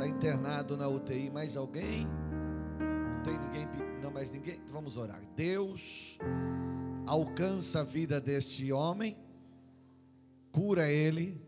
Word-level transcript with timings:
está 0.00 0.08
internado 0.08 0.76
na 0.76 0.88
UTI. 0.88 1.30
Mais 1.30 1.56
alguém? 1.56 2.08
Não 2.78 3.22
tem 3.22 3.38
ninguém? 3.38 3.68
Não 4.02 4.10
mais 4.10 4.32
ninguém? 4.32 4.60
Vamos 4.72 4.96
orar. 4.96 5.20
Deus 5.36 6.18
alcança 7.06 7.80
a 7.80 7.84
vida 7.84 8.20
deste 8.20 8.72
homem, 8.72 9.16
cura 10.52 10.88
ele, 10.88 11.40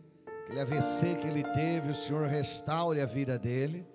aquele 0.44 0.60
AVC 0.60 1.16
que 1.16 1.26
ele 1.26 1.44
teve, 1.44 1.90
o 1.90 1.94
Senhor 1.94 2.28
restaure 2.28 3.00
a 3.00 3.06
vida 3.06 3.38
dele. 3.38 3.86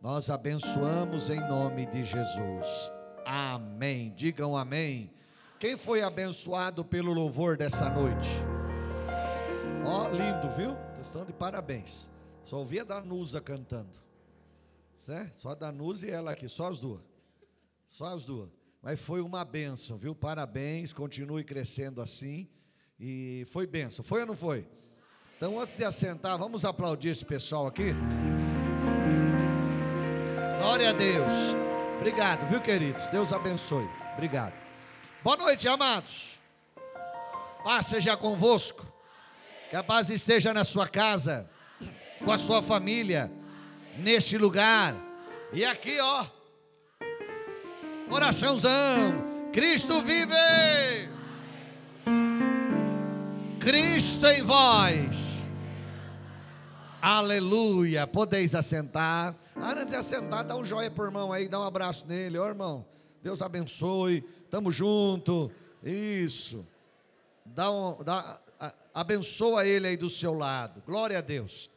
Nós 0.00 0.30
abençoamos 0.30 1.28
em 1.28 1.40
nome 1.40 1.84
de 1.86 2.04
Jesus. 2.04 2.90
Amém. 3.26 4.14
Digam 4.16 4.56
amém. 4.56 5.10
Quem 5.58 5.76
foi 5.76 6.02
abençoado 6.02 6.84
pelo 6.84 7.12
louvor 7.12 7.56
dessa 7.56 7.90
noite? 7.90 8.30
Ó, 9.84 10.06
oh, 10.06 10.10
lindo, 10.10 10.48
viu? 10.56 10.76
Estão 11.00 11.24
de 11.24 11.32
parabéns. 11.32 12.08
Só 12.48 12.56
ouvia 12.56 12.80
a 12.80 12.84
Danusa 12.84 13.42
cantando. 13.42 13.92
Certo? 15.04 15.42
Só 15.42 15.50
a 15.50 15.54
Danusa 15.54 16.06
e 16.06 16.10
ela 16.10 16.30
aqui, 16.30 16.48
só 16.48 16.68
as 16.68 16.78
duas. 16.78 17.02
Só 17.86 18.06
as 18.06 18.24
duas. 18.24 18.48
Mas 18.80 18.98
foi 18.98 19.20
uma 19.20 19.44
benção, 19.44 19.98
viu? 19.98 20.14
Parabéns, 20.14 20.94
continue 20.94 21.44
crescendo 21.44 22.00
assim. 22.00 22.48
E 22.98 23.44
foi 23.50 23.66
benção. 23.66 24.02
Foi 24.02 24.22
ou 24.22 24.26
não 24.26 24.34
foi? 24.34 24.66
Então, 25.36 25.60
antes 25.60 25.76
de 25.76 25.84
assentar, 25.84 26.38
vamos 26.38 26.64
aplaudir 26.64 27.10
esse 27.10 27.22
pessoal 27.22 27.66
aqui. 27.66 27.92
Glória 30.58 30.88
a 30.88 30.92
Deus. 30.94 31.32
Obrigado, 31.98 32.48
viu, 32.48 32.62
queridos? 32.62 33.06
Deus 33.08 33.30
abençoe. 33.30 33.86
Obrigado. 34.14 34.54
Boa 35.22 35.36
noite, 35.36 35.68
amados. 35.68 36.38
Paz 37.62 37.84
seja 37.84 38.16
convosco. 38.16 38.90
Que 39.68 39.76
a 39.76 39.84
paz 39.84 40.08
esteja 40.08 40.54
na 40.54 40.64
sua 40.64 40.88
casa, 40.88 41.50
com 42.24 42.32
a 42.32 42.38
sua 42.38 42.60
família, 42.60 43.30
neste 43.96 44.36
lugar. 44.36 44.94
E 45.52 45.64
aqui, 45.64 45.98
ó. 46.00 46.26
Oraçãozão. 48.10 49.28
Cristo 49.52 50.02
vive. 50.02 51.08
Cristo 53.58 54.26
em 54.26 54.42
vós. 54.42 55.42
Aleluia. 57.00 58.06
Podeis 58.06 58.54
assentar. 58.54 59.34
Antes 59.56 59.88
de 59.88 59.96
assentar, 59.96 60.44
dá 60.44 60.56
um 60.56 60.64
joia 60.64 60.90
por 60.90 61.06
irmão 61.06 61.32
aí, 61.32 61.48
dá 61.48 61.58
um 61.58 61.64
abraço 61.64 62.06
nele, 62.06 62.38
ó 62.38 62.46
irmão. 62.46 62.84
Deus 63.22 63.42
abençoe. 63.42 64.22
Tamo 64.50 64.70
junto. 64.70 65.50
Isso. 65.82 66.66
Dá 67.44 67.70
um, 67.70 68.02
dá, 68.02 68.40
abençoa 68.94 69.66
ele 69.66 69.88
aí 69.88 69.96
do 69.96 70.08
seu 70.08 70.34
lado. 70.34 70.82
Glória 70.86 71.18
a 71.18 71.20
Deus. 71.20 71.70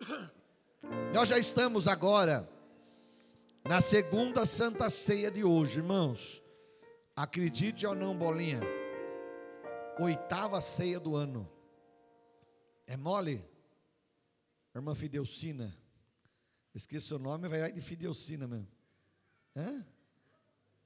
Nós 1.12 1.28
já 1.28 1.38
estamos 1.38 1.88
agora 1.88 2.48
na 3.64 3.80
segunda 3.80 4.46
Santa 4.46 4.88
Ceia 4.90 5.30
de 5.30 5.44
hoje, 5.44 5.78
irmãos. 5.78 6.42
Acredite 7.14 7.86
ou 7.86 7.94
não, 7.94 8.16
bolinha. 8.16 8.60
Oitava 9.98 10.60
ceia 10.60 11.00
do 11.00 11.16
ano. 11.16 11.50
É 12.86 12.96
mole? 12.96 13.44
Irmã 14.74 14.94
Fidelcina. 14.94 15.76
Esqueci 16.74 17.12
o 17.12 17.18
nome, 17.18 17.48
vai 17.48 17.72
de 17.72 17.80
Fidelcina 17.80 18.46
mesmo. 18.46 18.68
Hã? 19.56 19.84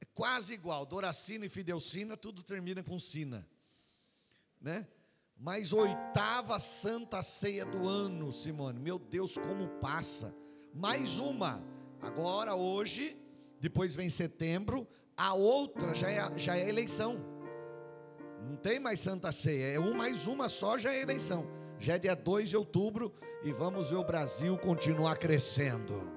É 0.01 0.05
quase 0.15 0.55
igual. 0.55 0.87
Doracina 0.87 1.45
e 1.45 1.51
Fidelcina, 1.51 2.17
tudo 2.17 2.43
termina 2.43 2.83
com 2.83 2.99
Sina. 2.99 3.47
Né? 4.59 4.89
Mas 5.43 5.73
oitava 5.73 6.61
santa 6.61 7.21
ceia 7.21 7.67
do 7.67 7.89
ano, 7.89 8.33
Simone. 8.33 8.79
Meu 8.79 8.97
Deus, 8.97 9.37
como 9.37 9.67
passa. 9.81 10.33
Mais 10.73 11.19
uma. 11.19 11.61
Agora, 12.01 12.55
hoje, 12.55 13.17
depois 13.59 13.97
vem 13.97 14.09
setembro, 14.09 14.87
a 15.17 15.35
outra 15.35 15.95
já 15.95 16.09
é, 16.09 16.39
já 16.39 16.57
é 16.57 16.69
eleição. 16.69 17.19
Não 18.49 18.55
tem 18.55 18.79
mais 18.79 19.01
santa 19.01 19.33
ceia, 19.33 19.75
é 19.75 19.81
um 19.81 19.93
mais 19.95 20.29
uma 20.29 20.49
só, 20.49 20.79
já 20.79 20.95
é 20.95 21.01
eleição. 21.01 21.45
Já 21.77 21.95
é 21.95 21.99
dia 21.99 22.15
2 22.15 22.51
de 22.51 22.57
outubro 22.57 23.13
e 23.43 23.51
vamos 23.51 23.91
ver 23.91 23.97
o 23.97 24.05
Brasil 24.05 24.57
continuar 24.59 25.17
crescendo. 25.17 26.09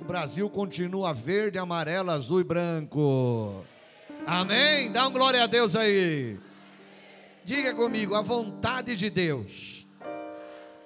O 0.00 0.04
Brasil 0.04 0.48
continua 0.48 1.12
verde, 1.12 1.58
amarelo, 1.58 2.12
azul 2.12 2.40
e 2.40 2.44
branco. 2.44 3.62
Amém? 4.26 4.90
Dá 4.90 5.06
um 5.06 5.12
glória 5.12 5.42
a 5.42 5.46
Deus 5.46 5.76
aí. 5.76 6.38
Diga 7.44 7.74
comigo, 7.74 8.14
a 8.14 8.22
vontade 8.22 8.94
de 8.94 9.10
Deus. 9.10 9.84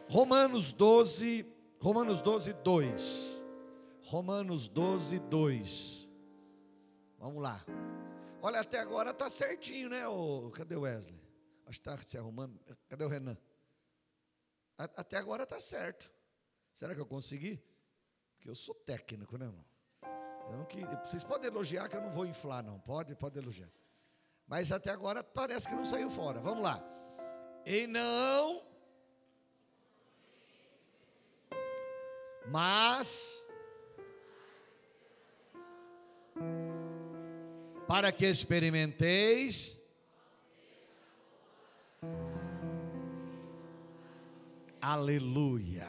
Romanos 0.09 0.73
12, 0.73 1.45
Romanos 1.79 2.23
12, 2.23 2.55
2. 2.55 3.45
Romanos 4.05 4.67
12, 4.67 5.19
2. 5.19 6.09
Vamos 7.19 7.43
lá. 7.43 7.63
Olha, 8.41 8.61
até 8.61 8.79
agora 8.79 9.11
está 9.11 9.29
certinho, 9.29 9.91
né? 9.91 10.09
O, 10.09 10.51
cadê 10.51 10.77
o 10.77 10.83
Wesley? 10.83 11.21
Acho 11.67 11.81
que 11.81 11.91
está 11.91 11.97
se 12.03 12.17
arrumando. 12.17 12.59
Cadê 12.89 13.05
o 13.05 13.09
Renan? 13.09 13.37
Até 14.79 15.19
agora 15.19 15.43
está 15.43 15.61
certo. 15.61 16.11
Será 16.73 16.95
que 16.95 17.01
eu 17.01 17.07
consegui? 17.07 17.63
Porque 18.37 18.49
eu 18.49 18.55
sou 18.55 18.75
técnico, 18.75 19.37
né, 19.37 19.47
irmão? 19.47 19.65
Eu 20.49 20.57
não, 20.59 21.01
vocês 21.05 21.25
podem 21.25 21.49
elogiar 21.51 21.89
que 21.89 21.97
eu 21.97 22.01
não 22.01 22.11
vou 22.11 22.25
inflar, 22.25 22.63
não. 22.63 22.79
Pode, 22.79 23.15
pode 23.15 23.39
elogiar. 23.39 23.71
Mas 24.47 24.71
até 24.71 24.91
agora 24.91 25.25
parece 25.25 25.69
que 25.69 25.75
não 25.75 25.85
saiu 25.85 26.09
fora. 26.09 26.41
Vamos 26.41 26.63
lá. 26.63 26.83
E 27.65 27.87
não. 27.87 28.63
Mas. 32.49 33.45
Para 37.89 38.13
que 38.13 38.27
experimenteis. 38.27 39.81
Aleluia. 44.81 45.89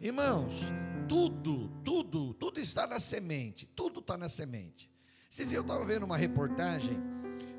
Irmãos, 0.00 0.62
tudo, 1.08 1.68
tudo, 1.84 2.34
tudo 2.34 2.58
está 2.58 2.88
na 2.88 2.98
semente. 2.98 3.66
Tudo 3.66 4.00
está 4.00 4.16
na 4.16 4.28
semente. 4.28 4.90
Dias 5.30 5.52
eu 5.52 5.62
estava 5.62 5.84
vendo 5.84 6.02
uma 6.02 6.16
reportagem 6.16 7.11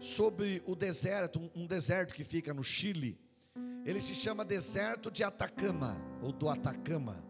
sobre 0.03 0.61
o 0.65 0.75
deserto, 0.75 1.49
um 1.55 1.65
deserto 1.65 2.13
que 2.13 2.25
fica 2.25 2.53
no 2.53 2.63
Chile. 2.63 3.17
Ele 3.85 4.01
se 4.01 4.13
chama 4.13 4.43
deserto 4.43 5.09
de 5.09 5.23
Atacama, 5.23 5.97
ou 6.21 6.33
do 6.33 6.49
Atacama. 6.49 7.23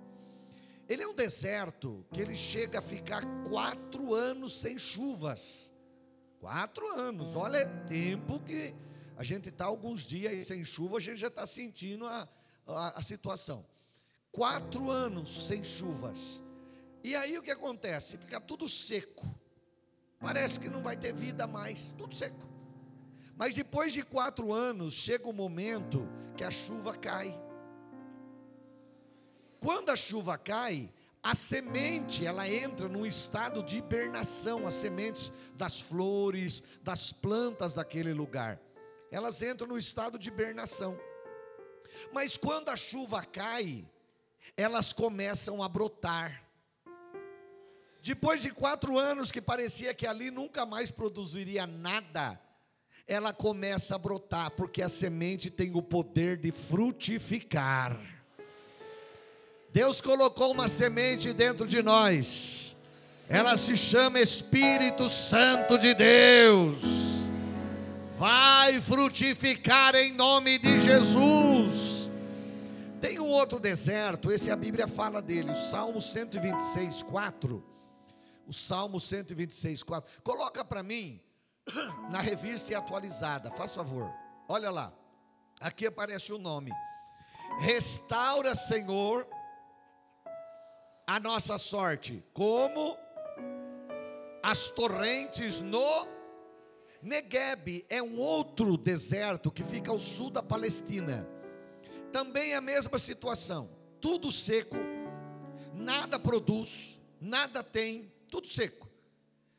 Ele 0.90 1.04
é 1.04 1.08
um 1.08 1.14
deserto 1.14 2.04
que 2.12 2.20
ele 2.20 2.36
chega 2.36 2.80
a 2.80 2.82
ficar 2.82 3.24
quatro 3.48 4.16
anos 4.16 4.60
sem 4.60 4.78
chuvas. 4.78 5.72
Quatro 6.40 6.88
anos, 6.90 7.36
olha, 7.36 7.58
é 7.58 7.66
tempo 7.88 8.40
que 8.40 8.74
a 9.16 9.24
gente 9.24 9.50
está 9.50 9.66
alguns 9.66 10.04
dias 10.04 10.48
sem 10.48 10.64
chuva, 10.64 10.98
a 10.98 11.00
gente 11.00 11.20
já 11.20 11.28
está 11.28 11.46
sentindo 11.46 12.08
a, 12.08 12.28
a, 12.66 13.00
a 13.00 13.02
situação. 13.04 13.64
Quatro 14.32 14.90
anos 14.90 15.46
sem 15.46 15.64
chuvas. 15.64 16.42
E 17.04 17.16
aí 17.16 17.38
o 17.38 17.44
que 17.44 17.52
acontece? 17.52 18.18
Fica 18.18 18.42
tudo 18.42 18.68
seco. 18.68 19.28
Parece 20.20 20.60
que 20.60 20.70
não 20.70 20.82
vai 20.82 20.98
ter 20.98 21.14
vida 21.14 21.46
mais, 21.46 21.94
tudo 21.98 22.16
seco. 22.16 22.53
Mas 23.36 23.56
depois 23.56 23.92
de 23.92 24.04
quatro 24.04 24.54
anos, 24.54 24.94
chega 24.94 25.28
o 25.28 25.34
momento 25.34 26.08
que 26.38 26.44
a 26.44 26.52
chuva 26.52 26.96
cai. 26.96 27.40
Quando 29.60 29.90
a 29.90 29.96
chuva 29.96 30.38
cai, 30.38 30.92
a 31.22 31.34
semente 31.34 32.26
ela 32.26 32.50
entra 32.50 32.90
num 32.90 33.06
estado 33.06 33.64
de 33.64 33.78
hibernação, 33.78 34.68
as 34.68 34.74
sementes 34.74 35.32
das 35.56 35.80
flores, 35.80 36.62
das 36.82 37.14
plantas 37.14 37.74
daquele 37.74 38.14
lugar. 38.14 38.60
Elas 39.10 39.42
entram 39.42 39.68
no 39.68 39.78
estado 39.78 40.20
de 40.20 40.28
hibernação. 40.28 41.00
Mas 42.12 42.36
quando 42.36 42.70
a 42.70 42.76
chuva 42.76 43.24
cai, 43.24 43.88
elas 44.58 44.92
começam 44.92 45.64
a 45.64 45.70
brotar. 45.70 46.44
Depois 48.02 48.42
de 48.42 48.50
quatro 48.52 49.00
anos 49.00 49.32
que 49.32 49.42
parecia 49.42 49.94
que 49.94 50.06
ali 50.06 50.30
nunca 50.30 50.66
mais 50.66 50.92
produziria 50.92 51.66
nada, 51.66 52.38
ela 53.08 53.34
começa 53.34 53.96
a 53.96 53.98
brotar, 53.98 54.52
porque 54.52 54.82
a 54.82 54.90
semente 54.90 55.50
tem 55.50 55.76
o 55.76 55.82
poder 55.82 56.38
de 56.38 56.52
frutificar. 56.52 58.00
Deus 59.72 60.00
colocou 60.00 60.52
uma 60.52 60.68
semente 60.68 61.34
dentro 61.34 61.68
de 61.68 61.82
nós, 61.82 62.76
ela 63.28 63.58
se 63.58 63.76
chama 63.76 64.20
Espírito 64.20 65.10
Santo 65.10 65.78
de 65.78 65.94
Deus. 65.94 66.78
Vai 68.18 68.80
frutificar 68.80 69.96
em 69.96 70.14
nome 70.14 70.60
de 70.60 70.80
Jesus. 70.80 72.12
Tem 73.02 73.20
um 73.20 73.28
outro 73.28 73.60
deserto, 73.60 74.32
esse 74.32 74.50
a 74.50 74.56
Bíblia 74.56 74.88
fala 74.88 75.22
dele, 75.22 75.52
o 75.52 75.56
Salmo 75.56 76.02
126, 76.02 77.04
4. 77.04 77.64
O 78.48 78.54
Salmo 78.54 79.00
126, 79.00 79.84
4. 79.84 80.10
Coloca 80.22 80.64
para 80.64 80.84
mim 80.84 81.20
na 82.10 82.20
revista 82.20 82.78
atualizada, 82.78 83.52
faz 83.52 83.74
favor. 83.74 84.12
Olha 84.48 84.70
lá. 84.70 84.94
Aqui 85.60 85.88
aparece 85.88 86.34
o 86.34 86.38
nome. 86.38 86.72
Restaura, 87.60 88.56
Senhor, 88.56 89.28
a 91.08 91.20
nossa 91.20 91.58
sorte? 91.58 92.24
Como 92.34 92.98
as 94.42 94.70
torrentes 94.72 95.62
no 95.62 96.08
Negueb 97.02 97.86
é 97.90 98.02
um 98.02 98.18
outro 98.18 98.76
deserto 98.78 99.52
que 99.52 99.64
fica 99.64 99.92
ao 99.92 100.00
sul 100.00 100.30
da 100.30 100.42
Palestina. 100.42 101.28
Também 102.12 102.52
é 102.52 102.56
a 102.56 102.62
mesma 102.62 103.00
situação. 103.00 103.70
Tudo 104.02 104.32
seco, 104.32 104.76
nada 105.74 106.20
produz, 106.20 107.00
nada 107.22 107.64
tem, 107.64 108.12
tudo 108.30 108.48
seco. 108.48 108.90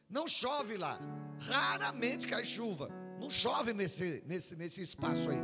Não 0.09 0.29
chove 0.29 0.77
lá. 0.77 0.99
Raramente 1.41 2.27
cai 2.27 2.45
chuva. 2.45 2.91
Não 3.19 3.31
chove 3.31 3.73
nesse, 3.73 4.23
nesse, 4.27 4.57
nesse 4.57 4.83
espaço 4.83 5.31
aí, 5.31 5.39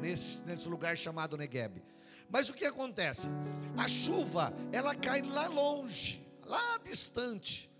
nesse, 0.00 0.42
nesse 0.44 0.68
lugar 0.68 0.96
chamado 0.96 1.36
Negueb. 1.36 1.82
Mas 2.28 2.48
o 2.48 2.54
que 2.54 2.64
acontece? 2.64 3.28
A 3.76 3.86
chuva, 3.86 4.52
ela 4.72 4.94
cai 4.94 5.22
lá 5.22 5.46
longe, 5.46 6.20
lá 6.44 6.78
distante. 6.78 7.70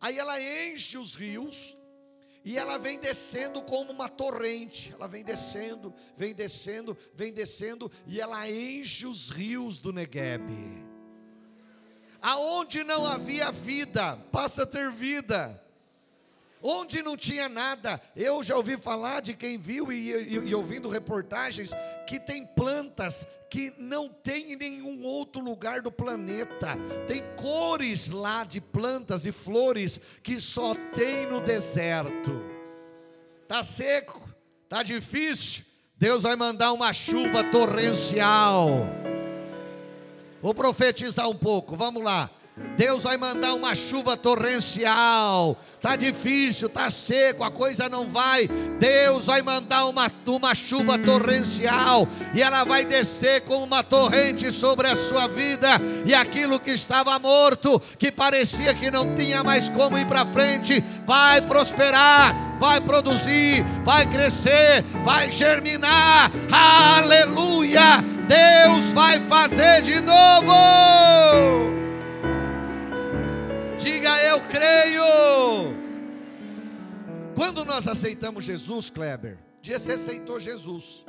Aí 0.00 0.18
ela 0.18 0.40
enche 0.40 0.98
os 0.98 1.14
rios 1.14 1.76
e 2.44 2.56
ela 2.56 2.78
vem 2.78 2.98
descendo 2.98 3.62
como 3.62 3.90
uma 3.90 4.08
torrente. 4.08 4.92
Ela 4.92 5.08
vem 5.08 5.24
descendo, 5.24 5.92
vem 6.16 6.34
descendo, 6.34 6.96
vem 7.14 7.32
descendo 7.32 7.90
e 8.06 8.20
ela 8.20 8.48
enche 8.50 9.06
os 9.06 9.30
rios 9.30 9.80
do 9.80 9.92
Negueb. 9.92 10.44
Aonde 12.20 12.84
não 12.84 13.06
havia 13.06 13.50
vida, 13.50 14.16
passa 14.30 14.62
a 14.62 14.66
ter 14.66 14.90
vida. 14.90 15.62
Onde 16.68 17.00
não 17.00 17.16
tinha 17.16 17.48
nada, 17.48 18.02
eu 18.16 18.42
já 18.42 18.56
ouvi 18.56 18.76
falar 18.76 19.22
de 19.22 19.34
quem 19.34 19.56
viu 19.56 19.92
e, 19.92 20.10
e, 20.10 20.34
e 20.48 20.52
ouvindo 20.52 20.88
reportagens 20.88 21.70
que 22.08 22.18
tem 22.18 22.44
plantas 22.44 23.24
que 23.48 23.72
não 23.78 24.08
tem 24.08 24.52
em 24.52 24.56
nenhum 24.56 25.04
outro 25.04 25.40
lugar 25.40 25.80
do 25.80 25.92
planeta. 25.92 26.76
Tem 27.06 27.22
cores 27.36 28.10
lá 28.10 28.42
de 28.42 28.60
plantas 28.60 29.24
e 29.24 29.30
flores 29.30 30.00
que 30.24 30.40
só 30.40 30.74
tem 30.74 31.24
no 31.26 31.40
deserto. 31.40 32.32
Tá 33.46 33.62
seco, 33.62 34.28
tá 34.68 34.82
difícil. 34.82 35.62
Deus 35.96 36.24
vai 36.24 36.34
mandar 36.34 36.72
uma 36.72 36.92
chuva 36.92 37.44
torrencial. 37.44 38.88
Vou 40.42 40.52
profetizar 40.52 41.28
um 41.28 41.36
pouco, 41.36 41.76
vamos 41.76 42.02
lá. 42.02 42.28
Deus 42.76 43.02
vai 43.02 43.18
mandar 43.18 43.52
uma 43.52 43.74
chuva 43.74 44.16
torrencial. 44.16 45.58
Tá 45.80 45.94
difícil, 45.94 46.70
tá 46.70 46.90
seco, 46.90 47.44
a 47.44 47.50
coisa 47.50 47.86
não 47.88 48.08
vai. 48.08 48.48
Deus 48.78 49.26
vai 49.26 49.42
mandar 49.42 49.84
uma, 49.86 50.10
uma 50.26 50.54
chuva 50.54 50.98
torrencial 50.98 52.08
e 52.34 52.42
ela 52.42 52.64
vai 52.64 52.84
descer 52.84 53.42
como 53.42 53.64
uma 53.64 53.82
torrente 53.82 54.50
sobre 54.50 54.88
a 54.88 54.96
sua 54.96 55.26
vida 55.26 55.68
e 56.06 56.14
aquilo 56.14 56.58
que 56.58 56.70
estava 56.70 57.18
morto, 57.18 57.80
que 57.98 58.10
parecia 58.10 58.72
que 58.72 58.90
não 58.90 59.14
tinha 59.14 59.44
mais 59.44 59.68
como 59.68 59.98
ir 59.98 60.06
para 60.06 60.24
frente, 60.24 60.82
vai 61.06 61.42
prosperar, 61.42 62.56
vai 62.58 62.80
produzir, 62.80 63.62
vai 63.84 64.06
crescer, 64.06 64.82
vai 65.04 65.30
germinar. 65.30 66.30
Aleluia! 66.50 68.02
Deus 68.26 68.86
vai 68.90 69.20
fazer 69.20 69.82
de 69.82 70.00
novo. 70.00 71.76
Diga 73.86 74.20
eu 74.20 74.40
creio. 74.48 75.04
Quando 77.36 77.64
nós 77.64 77.86
aceitamos 77.86 78.44
Jesus, 78.44 78.90
Kleber, 78.90 79.38
dia 79.62 79.78
você 79.78 79.92
aceitou 79.92 80.40
Jesus. 80.40 81.06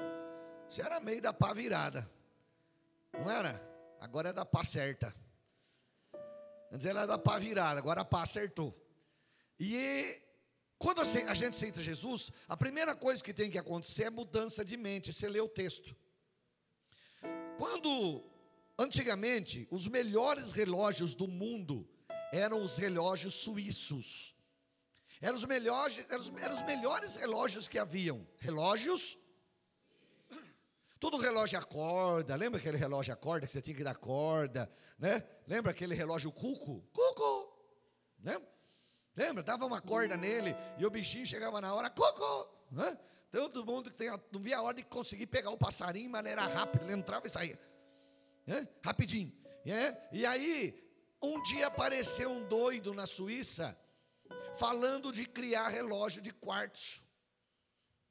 Você 0.70 0.84
era 0.84 1.00
meio 1.00 1.20
da 1.20 1.34
pá 1.34 1.54
virada. 1.54 2.08
Não 3.14 3.32
era? 3.32 3.60
Agora 4.00 4.30
é 4.30 4.34
da 4.34 4.46
pá 4.46 4.64
certa. 4.64 5.12
Antes 6.72 6.86
era 6.86 7.08
da 7.08 7.18
pá 7.18 7.40
virada, 7.40 7.80
agora 7.80 8.02
a 8.02 8.06
pá 8.06 8.22
acertou. 8.22 8.80
E 9.60 10.22
quando 10.78 11.02
a 11.02 11.34
gente 11.34 11.48
aceita 11.48 11.82
Jesus, 11.82 12.32
a 12.48 12.56
primeira 12.56 12.94
coisa 12.96 13.24
que 13.24 13.34
tem 13.34 13.50
que 13.50 13.58
acontecer 13.58 14.04
é 14.04 14.10
mudança 14.12 14.64
de 14.64 14.78
mente. 14.78 15.12
Você 15.12 15.28
lê 15.28 15.42
o 15.42 15.50
texto. 15.50 15.96
Quando, 17.58 18.24
antigamente, 18.78 19.68
os 19.72 19.88
melhores 19.88 20.52
relógios 20.52 21.16
do 21.16 21.28
mundo 21.28 21.90
eram 22.32 22.64
os 22.64 22.78
relógios 22.78 23.34
suíços. 23.34 24.36
Eram 25.22 25.36
os 25.36 25.46
melhores, 25.46 26.06
eram 26.10 26.40
eram 26.40 26.56
os 26.56 26.62
melhores 26.64 27.16
relógios 27.16 27.68
que 27.68 27.80
haviam. 27.80 28.26
Relógios. 28.38 29.18
Tudo 31.00 31.18
relógio 31.18 31.58
a 31.58 31.64
corda. 31.64 32.36
Lembra 32.36 32.60
aquele 32.60 32.78
relógio 32.78 33.14
a 33.14 33.18
corda 33.18 33.46
que 33.46 33.52
você 33.52 33.62
tinha 33.62 33.76
que 33.76 33.84
dar 33.84 33.96
corda? 33.96 34.72
Né? 34.98 35.24
Lembra 35.48 35.72
aquele 35.72 35.96
relógio 35.96 36.32
cuco? 36.32 36.84
Cuco. 36.94 37.58
Lembra? 38.24 38.48
Lembra? 39.16 39.44
Dava 39.44 39.66
uma 39.66 39.82
corda 39.82 40.16
nele 40.16 40.56
e 40.78 40.86
o 40.86 40.90
bichinho 40.90 41.26
chegava 41.26 41.60
na 41.60 41.74
hora, 41.74 41.90
cuco. 41.90 42.50
Né? 42.72 42.98
Todo 43.32 43.66
mundo 43.66 43.90
que 43.90 43.98
tem, 43.98 44.10
não 44.32 44.40
via 44.40 44.58
a 44.58 44.62
hora 44.62 44.76
de 44.76 44.84
conseguir 44.84 45.28
pegar 45.28 45.50
o 45.50 45.58
passarinho 45.58 46.06
de 46.06 46.12
maneira 46.12 46.46
rápida. 46.46 46.84
Ele 46.86 46.94
entrava 46.94 47.26
e 47.26 47.30
saía. 47.30 47.60
Né? 48.46 48.68
Rapidinho. 48.84 49.32
É? 49.66 49.98
E 50.12 50.26
aí, 50.26 50.87
um 51.22 51.42
dia 51.42 51.68
apareceu 51.68 52.30
um 52.30 52.48
doido 52.48 52.94
na 52.94 53.06
Suíça 53.06 53.78
falando 54.58 55.12
de 55.12 55.26
criar 55.26 55.70
relógio 55.70 56.22
de 56.22 56.32
quartzo. 56.32 57.06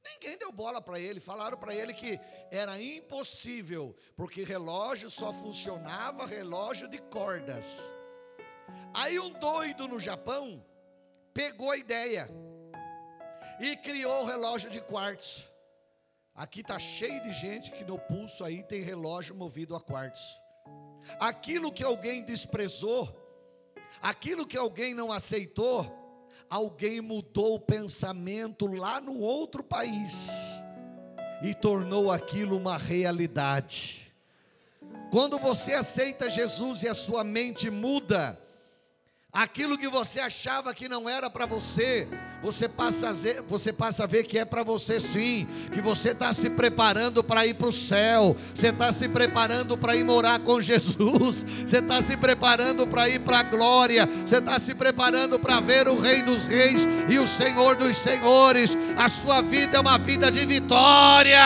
Ninguém 0.05 0.39
deu 0.39 0.53
bola 0.53 0.81
para 0.81 1.01
ele, 1.01 1.19
falaram 1.19 1.59
para 1.59 1.75
ele 1.75 1.93
que 1.93 2.21
era 2.51 2.81
impossível, 2.81 3.97
porque 4.17 4.45
relógio 4.45 5.11
só 5.11 5.33
funcionava 5.33 6.27
relógio 6.27 6.89
de 6.89 6.99
cordas. 6.99 7.93
Aí 8.95 9.19
um 9.19 9.33
doido 9.33 9.89
no 9.89 9.99
Japão 9.99 10.65
pegou 11.35 11.73
a 11.73 11.77
ideia 11.77 12.29
e 13.61 13.77
criou 13.79 14.23
o 14.23 14.27
relógio 14.27 14.71
de 14.71 14.81
quartzo. 14.81 15.45
Aqui 16.35 16.63
tá 16.63 16.79
cheio 16.79 17.21
de 17.23 17.33
gente 17.33 17.73
que 17.73 17.85
no 17.85 17.99
pulso 17.99 18.45
aí 18.45 18.63
tem 18.63 18.83
relógio 18.83 19.35
movido 19.35 19.75
a 19.75 19.81
quartzo 19.81 20.46
aquilo 21.19 21.73
que 21.73 21.83
alguém 21.83 22.23
desprezou, 22.23 23.15
aquilo 24.01 24.47
que 24.47 24.57
alguém 24.57 24.95
não 24.95 25.13
aceitou, 25.13 25.93
alguém 26.49 27.01
mudou 27.01 27.55
o 27.55 27.61
pensamento 27.61 28.67
lá 28.67 29.01
no 29.01 29.19
outro 29.19 29.63
país 29.63 30.29
e 31.43 31.55
tornou 31.55 32.11
aquilo 32.11 32.57
uma 32.57 32.77
realidade. 32.77 34.13
Quando 35.11 35.39
você 35.39 35.75
aceita 35.75 36.29
Jesus 36.29 36.83
e 36.83 36.89
a 36.89 36.95
sua 36.95 37.23
mente 37.23 37.71
muda, 37.71 38.41
aquilo 39.33 39.77
que 39.77 39.89
você 39.89 40.21
achava 40.21 40.73
que 40.73 40.89
não 40.89 41.09
era 41.09 41.29
para 41.29 41.45
você, 41.47 42.09
você 42.43 42.69
passa 42.69 43.11
a 43.11 43.13
ver, 43.13 43.43
você 43.43 43.73
passa 43.73 44.05
a 44.05 44.07
ver 44.07 44.25
que 44.25 44.39
é 44.39 44.45
para 44.45 44.63
você 44.63 44.99
sim, 44.99 45.47
que 45.73 45.81
você 45.81 46.11
está 46.11 46.33
se 46.33 46.49
preparando 46.49 47.23
para 47.23 47.47
ir 47.47 47.55
para 47.55 47.69
o 47.69 47.73
céu, 47.73 48.37
você 48.55 48.69
está 48.69 48.93
se 48.93 49.09
preparando 49.09 49.77
para 49.77 49.95
ir 49.95 50.05
morar 50.05 50.39
com 50.41 50.61
Jesus, 50.63 51.45
você 51.67 51.79
está 51.79 52.01
se 52.01 52.17
preparando 52.17 52.87
para 52.87 53.09
ir 53.09 53.21
para 53.21 53.41
a 53.41 53.43
glória, 53.43 54.09
você 54.25 54.39
está 54.39 54.59
se 54.59 54.75
preparando 54.75 55.39
para 55.39 55.61
ver 55.61 55.87
o 55.89 56.01
Rei 56.01 56.23
dos 56.23 56.47
Reis 56.47 56.87
e 57.09 57.19
o 57.19 57.27
Senhor 57.27 57.77
dos 57.77 57.97
Senhores. 57.97 58.77
A 58.97 59.09
sua 59.09 59.43
vida 59.43 59.77
é 59.77 59.81
uma 59.81 59.99
vida 59.99 60.31
de 60.31 60.47
vitória. 60.47 61.39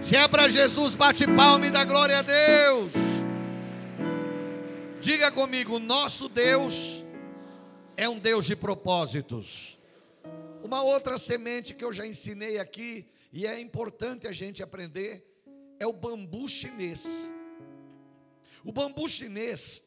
Se 0.00 0.14
é 0.14 0.28
para 0.28 0.48
Jesus, 0.48 0.94
bate 0.94 1.26
palma 1.26 1.66
e 1.66 1.70
dá 1.70 1.84
glória 1.84 2.18
a 2.18 2.22
Deus. 2.22 3.15
Diga 5.06 5.30
comigo, 5.30 5.78
nosso 5.78 6.28
Deus 6.28 7.00
é 7.96 8.08
um 8.08 8.18
Deus 8.18 8.44
de 8.44 8.56
propósitos. 8.56 9.78
Uma 10.64 10.82
outra 10.82 11.16
semente 11.16 11.74
que 11.74 11.84
eu 11.84 11.92
já 11.92 12.04
ensinei 12.04 12.58
aqui, 12.58 13.06
e 13.32 13.46
é 13.46 13.60
importante 13.60 14.26
a 14.26 14.32
gente 14.32 14.64
aprender, 14.64 15.24
é 15.78 15.86
o 15.86 15.92
bambu 15.92 16.48
chinês. 16.48 17.30
O 18.64 18.72
bambu 18.72 19.08
chinês, 19.08 19.84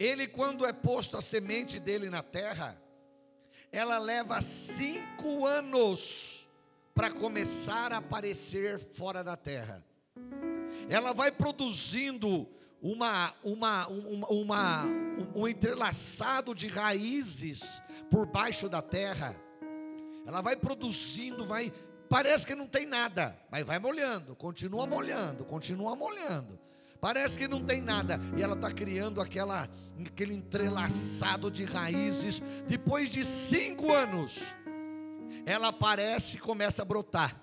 ele 0.00 0.26
quando 0.26 0.66
é 0.66 0.72
posto 0.72 1.16
a 1.16 1.22
semente 1.22 1.78
dele 1.78 2.10
na 2.10 2.24
terra, 2.24 2.76
ela 3.70 3.98
leva 3.98 4.40
cinco 4.40 5.46
anos 5.46 6.48
para 6.92 7.08
começar 7.08 7.92
a 7.92 7.98
aparecer 7.98 8.80
fora 8.80 9.22
da 9.22 9.36
terra. 9.36 9.86
Ela 10.88 11.12
vai 11.12 11.30
produzindo 11.30 12.48
uma, 12.84 13.32
uma, 13.42 13.88
uma, 13.88 14.28
uma, 14.28 14.84
um 15.34 15.48
entrelaçado 15.48 16.54
de 16.54 16.68
raízes 16.68 17.82
por 18.10 18.26
baixo 18.26 18.68
da 18.68 18.82
terra. 18.82 19.34
Ela 20.26 20.42
vai 20.42 20.54
produzindo, 20.54 21.46
vai. 21.46 21.72
Parece 22.10 22.46
que 22.46 22.54
não 22.54 22.66
tem 22.66 22.84
nada, 22.84 23.34
mas 23.50 23.66
vai 23.66 23.78
molhando, 23.78 24.36
continua 24.36 24.86
molhando, 24.86 25.46
continua 25.46 25.96
molhando. 25.96 26.58
Parece 27.00 27.38
que 27.38 27.48
não 27.48 27.64
tem 27.64 27.80
nada, 27.80 28.20
e 28.36 28.42
ela 28.42 28.54
está 28.54 28.70
criando 28.70 29.18
aquela, 29.18 29.66
aquele 30.06 30.34
entrelaçado 30.34 31.50
de 31.50 31.64
raízes. 31.64 32.42
Depois 32.68 33.08
de 33.08 33.24
cinco 33.24 33.90
anos, 33.90 34.54
ela 35.46 35.68
aparece 35.68 36.36
e 36.36 36.40
começa 36.40 36.82
a 36.82 36.84
brotar. 36.84 37.40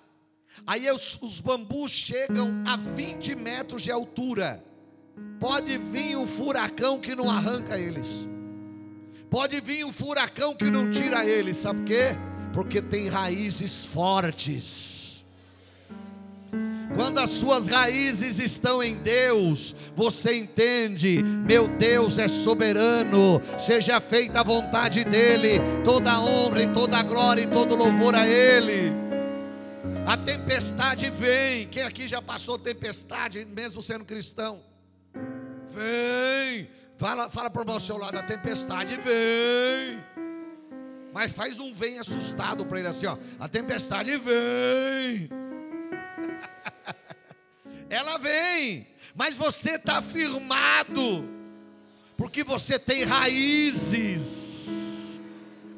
Aí 0.64 0.88
os, 0.88 1.20
os 1.20 1.40
bambus 1.40 1.90
chegam 1.90 2.62
a 2.64 2.76
20 2.76 3.34
metros 3.34 3.82
de 3.82 3.90
altura 3.90 4.64
Pode 5.38 5.76
vir 5.76 6.16
um 6.16 6.26
furacão 6.26 7.00
que 7.00 7.14
não 7.14 7.30
arranca 7.30 7.78
eles. 7.78 8.28
Pode 9.28 9.60
vir 9.60 9.84
um 9.84 9.92
furacão 9.92 10.54
que 10.54 10.70
não 10.70 10.90
tira 10.90 11.24
eles. 11.24 11.56
Sabe 11.56 11.80
por 11.80 11.86
quê? 11.86 12.16
Porque 12.52 12.82
tem 12.82 13.08
raízes 13.08 13.84
fortes. 13.84 15.24
Quando 16.94 17.18
as 17.18 17.30
suas 17.30 17.66
raízes 17.66 18.38
estão 18.38 18.82
em 18.82 18.96
Deus, 18.96 19.74
você 19.96 20.36
entende, 20.36 21.22
meu 21.22 21.66
Deus 21.66 22.18
é 22.18 22.28
soberano, 22.28 23.40
seja 23.58 24.00
feita 24.00 24.40
a 24.40 24.42
vontade 24.42 25.02
dEle, 25.02 25.60
toda 25.84 26.20
honra 26.20 26.62
e 26.62 26.68
toda 26.68 27.02
glória 27.02 27.42
e 27.42 27.46
todo 27.46 27.74
louvor 27.74 28.14
a 28.14 28.28
Ele. 28.28 28.92
A 30.06 30.16
tempestade 30.16 31.08
vem, 31.08 31.66
quem 31.68 31.82
aqui 31.82 32.06
já 32.06 32.20
passou 32.20 32.58
tempestade, 32.58 33.46
mesmo 33.46 33.82
sendo 33.82 34.04
cristão? 34.04 34.60
Vem, 35.74 36.68
fala, 36.98 37.30
fala 37.30 37.48
para 37.48 37.72
o 37.72 37.80
seu 37.80 37.96
lado, 37.96 38.18
a 38.18 38.22
tempestade 38.22 38.94
vem. 38.96 40.04
Mas 41.12 41.32
faz 41.32 41.58
um 41.58 41.72
vem 41.72 41.98
assustado 41.98 42.66
para 42.66 42.78
ele 42.78 42.88
assim, 42.88 43.06
ó. 43.06 43.16
A 43.40 43.48
tempestade 43.48 44.14
vem. 44.18 45.28
Ela 47.88 48.18
vem, 48.18 48.86
mas 49.14 49.36
você 49.36 49.72
está 49.72 50.00
firmado, 50.00 51.28
porque 52.16 52.44
você 52.44 52.78
tem 52.78 53.04
raízes. 53.04 54.51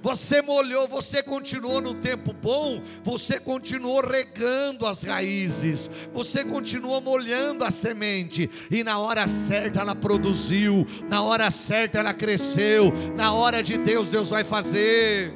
Você 0.04 0.42
molhou, 0.42 0.86
você 0.86 1.22
continuou 1.22 1.80
no 1.80 1.94
tempo 1.94 2.34
bom, 2.34 2.82
você 3.02 3.40
continuou 3.40 4.02
regando 4.02 4.86
as 4.86 5.02
raízes, 5.02 5.90
você 6.12 6.44
continuou 6.44 7.00
molhando 7.00 7.64
a 7.64 7.70
semente, 7.70 8.50
e 8.70 8.84
na 8.84 8.98
hora 8.98 9.26
certa 9.26 9.80
ela 9.80 9.96
produziu, 9.96 10.86
na 11.08 11.22
hora 11.22 11.50
certa 11.50 12.00
ela 12.00 12.12
cresceu, 12.12 12.92
na 13.16 13.32
hora 13.32 13.62
de 13.62 13.78
Deus, 13.78 14.10
Deus 14.10 14.28
vai 14.28 14.44
fazer. 14.44 15.32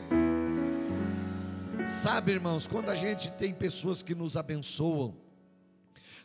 Sabe, 1.87 2.33
irmãos, 2.33 2.67
quando 2.67 2.91
a 2.91 2.95
gente 2.95 3.31
tem 3.33 3.55
pessoas 3.55 4.03
que 4.03 4.15
nos 4.15 4.37
abençoam, 4.37 5.17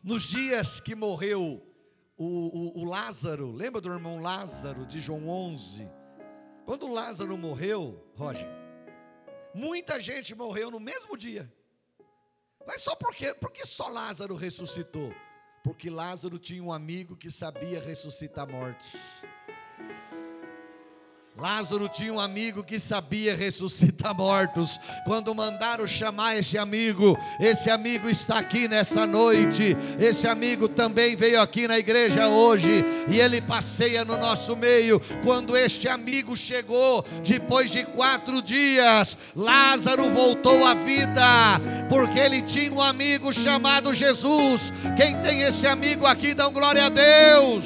nos 0.03 0.23
dias 0.23 0.81
que 0.81 0.93
morreu 0.95 1.65
o, 2.17 2.25
o, 2.25 2.81
o, 2.81 2.83
Lázaro, 2.83 3.53
lembra 3.53 3.79
do 3.79 3.89
irmão 3.89 4.19
Lázaro 4.19 4.85
de 4.85 4.99
João 4.99 5.29
11? 5.29 6.02
Quando 6.65 6.87
Lázaro 6.87 7.37
morreu, 7.37 8.01
Roger, 8.15 8.47
muita 9.53 9.99
gente 9.99 10.33
morreu 10.33 10.71
no 10.71 10.79
mesmo 10.79 11.17
dia. 11.17 11.51
Mas 12.65 12.81
só 12.81 12.95
porque, 12.95 13.33
porque 13.33 13.65
só 13.65 13.89
Lázaro 13.89 14.35
ressuscitou? 14.35 15.13
Porque 15.63 15.89
Lázaro 15.89 16.39
tinha 16.39 16.63
um 16.63 16.71
amigo 16.71 17.15
que 17.15 17.29
sabia 17.29 17.81
ressuscitar 17.81 18.47
mortos. 18.49 18.93
Lázaro 21.35 21.89
tinha 21.89 22.13
um 22.13 22.19
amigo 22.19 22.63
que 22.63 22.79
sabia 22.79 23.35
ressuscitar 23.35 24.15
mortos. 24.15 24.79
Quando 25.03 25.33
mandaram 25.33 25.87
chamar 25.87 26.37
esse 26.37 26.59
amigo, 26.59 27.17
esse 27.39 27.71
amigo 27.71 28.07
está 28.07 28.37
aqui 28.37 28.67
nessa 28.67 29.07
noite. 29.07 29.75
Esse 29.99 30.27
amigo 30.27 30.69
também 30.69 31.15
veio 31.15 31.41
aqui 31.41 31.67
na 31.67 31.79
igreja 31.79 32.27
hoje 32.27 32.85
e 33.09 33.19
ele 33.19 33.41
passeia 33.41 34.05
no 34.05 34.15
nosso 34.15 34.55
meio. 34.55 34.99
Quando 35.23 35.57
este 35.57 35.87
amigo 35.87 36.37
chegou, 36.37 37.03
depois 37.23 37.71
de 37.71 37.83
quatro 37.83 38.39
dias, 38.39 39.17
Lázaro 39.35 40.11
voltou 40.11 40.63
à 40.63 40.75
vida, 40.75 41.59
porque 41.89 42.19
ele 42.19 42.43
tinha 42.43 42.71
um 42.71 42.81
amigo 42.81 43.33
chamado 43.33 43.91
Jesus. 43.91 44.71
Quem 44.95 45.19
tem 45.23 45.41
esse 45.41 45.65
amigo 45.65 46.05
aqui, 46.05 46.35
dá 46.35 46.47
um 46.47 46.53
glória 46.53 46.85
a 46.85 46.89
Deus. 46.89 47.65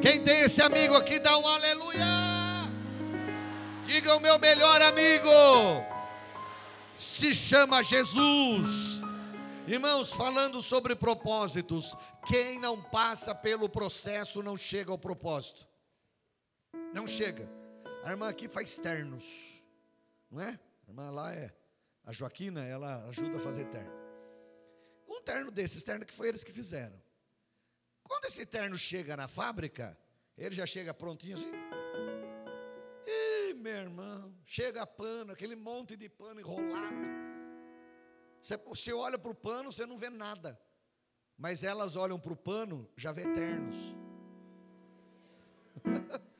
Quem 0.00 0.20
tem 0.20 0.40
esse 0.40 0.60
amigo 0.60 0.96
aqui, 0.96 1.20
dá 1.20 1.38
um 1.38 1.46
aleluia. 1.46 2.21
Diga 3.92 4.16
o 4.16 4.20
meu 4.20 4.38
melhor 4.38 4.80
amigo. 4.80 5.28
Se 6.96 7.34
chama 7.34 7.82
Jesus. 7.82 9.02
Irmãos, 9.68 10.14
falando 10.14 10.62
sobre 10.62 10.96
propósitos, 10.96 11.94
quem 12.26 12.58
não 12.58 12.82
passa 12.82 13.34
pelo 13.34 13.68
processo 13.68 14.42
não 14.42 14.56
chega 14.56 14.90
ao 14.90 14.96
propósito. 14.96 15.68
Não 16.94 17.06
chega. 17.06 17.46
A 18.02 18.12
irmã 18.12 18.30
aqui 18.30 18.48
faz 18.48 18.78
ternos, 18.78 19.62
não 20.30 20.40
é? 20.40 20.58
A 20.88 20.90
irmã 20.90 21.10
lá 21.10 21.34
é 21.34 21.52
a 22.02 22.12
Joaquina, 22.12 22.64
ela 22.64 23.04
ajuda 23.10 23.36
a 23.36 23.40
fazer 23.40 23.66
terno. 23.66 23.92
Um 25.06 25.20
terno 25.20 25.50
desses, 25.50 25.84
terno 25.84 26.06
que 26.06 26.14
foi 26.14 26.28
eles 26.28 26.42
que 26.42 26.50
fizeram. 26.50 26.98
Quando 28.02 28.24
esse 28.24 28.46
terno 28.46 28.78
chega 28.78 29.18
na 29.18 29.28
fábrica, 29.28 29.94
ele 30.38 30.54
já 30.54 30.64
chega 30.64 30.94
prontinho 30.94 31.36
assim 31.36 31.61
meu 33.62 33.76
irmão, 33.76 34.34
chega 34.44 34.84
pano, 34.84 35.32
aquele 35.32 35.54
monte 35.54 35.96
de 35.96 36.08
pano 36.08 36.40
enrolado. 36.40 37.06
Você, 38.40 38.56
você 38.56 38.92
olha 38.92 39.16
para 39.16 39.30
o 39.30 39.34
pano, 39.34 39.70
você 39.70 39.86
não 39.86 39.96
vê 39.96 40.10
nada. 40.10 40.60
Mas 41.38 41.62
elas 41.62 41.94
olham 41.94 42.18
para 42.18 42.32
o 42.32 42.36
pano, 42.36 42.88
já 42.96 43.12
vê 43.12 43.22
ternos. 43.22 43.76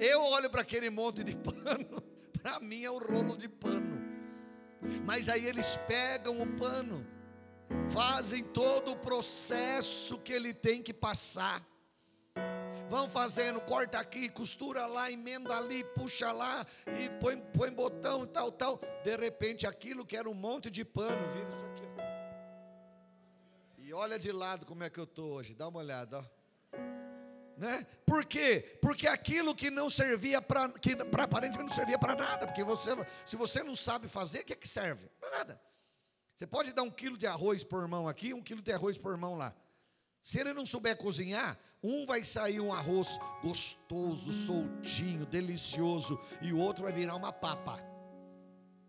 Eu 0.00 0.22
olho 0.22 0.48
para 0.48 0.62
aquele 0.62 0.88
monte 0.88 1.22
de 1.22 1.36
pano, 1.36 2.02
para 2.42 2.58
mim 2.60 2.82
é 2.82 2.90
o 2.90 2.98
rolo 2.98 3.36
de 3.36 3.48
pano. 3.48 4.00
Mas 5.04 5.28
aí 5.28 5.44
eles 5.44 5.76
pegam 5.86 6.40
o 6.40 6.46
pano, 6.56 7.06
fazem 7.90 8.42
todo 8.42 8.92
o 8.92 8.96
processo 8.96 10.18
que 10.18 10.32
ele 10.32 10.54
tem 10.54 10.82
que 10.82 10.94
passar 10.94 11.69
vão 12.90 13.08
fazendo, 13.08 13.60
corta 13.60 14.00
aqui, 14.00 14.28
costura 14.28 14.84
lá, 14.84 15.08
emenda 15.10 15.56
ali, 15.56 15.84
puxa 15.84 16.32
lá, 16.32 16.66
e 16.98 17.08
põe, 17.20 17.40
põe 17.40 17.70
botão 17.70 18.24
e 18.24 18.26
tal, 18.26 18.50
tal. 18.50 18.80
De 19.04 19.16
repente, 19.16 19.64
aquilo 19.64 20.04
que 20.04 20.16
era 20.16 20.28
um 20.28 20.34
monte 20.34 20.68
de 20.68 20.84
pano, 20.84 21.28
vira 21.28 21.48
isso 21.48 21.64
aqui. 21.66 21.84
Ó. 21.96 22.00
E 23.78 23.92
olha 23.94 24.18
de 24.18 24.32
lado 24.32 24.66
como 24.66 24.82
é 24.82 24.90
que 24.90 24.98
eu 24.98 25.04
estou 25.04 25.34
hoje, 25.34 25.54
dá 25.54 25.68
uma 25.68 25.78
olhada, 25.78 26.18
ó. 26.18 26.24
Né? 27.56 27.86
Por 28.06 28.24
quê? 28.24 28.78
Porque 28.80 29.06
aquilo 29.06 29.54
que 29.54 29.70
não 29.70 29.88
servia 29.88 30.42
para, 30.42 30.70
que 30.70 30.96
pra, 30.96 31.24
aparentemente 31.24 31.68
não 31.68 31.76
servia 31.76 31.98
para 31.98 32.16
nada, 32.16 32.46
porque 32.46 32.64
você, 32.64 32.90
se 33.24 33.36
você 33.36 33.62
não 33.62 33.76
sabe 33.76 34.08
fazer, 34.08 34.40
o 34.40 34.44
que, 34.44 34.54
é 34.54 34.56
que 34.56 34.66
serve? 34.66 35.08
Para 35.20 35.30
nada. 35.38 35.62
Você 36.34 36.46
pode 36.46 36.72
dar 36.72 36.82
um 36.82 36.90
quilo 36.90 37.18
de 37.18 37.26
arroz 37.26 37.62
por 37.62 37.86
mão 37.86 38.08
aqui, 38.08 38.32
um 38.34 38.42
quilo 38.42 38.62
de 38.62 38.72
arroz 38.72 38.96
por 38.98 39.16
mão 39.16 39.36
lá. 39.36 39.54
Se 40.22 40.40
ele 40.40 40.52
não 40.54 40.64
souber 40.64 40.96
cozinhar, 40.96 41.58
um 41.82 42.04
vai 42.04 42.24
sair 42.24 42.60
um 42.60 42.72
arroz 42.72 43.18
gostoso, 43.42 44.32
soltinho, 44.32 45.24
delicioso, 45.26 46.20
e 46.42 46.52
o 46.52 46.58
outro 46.58 46.84
vai 46.84 46.92
virar 46.92 47.16
uma 47.16 47.32
papa. 47.32 47.80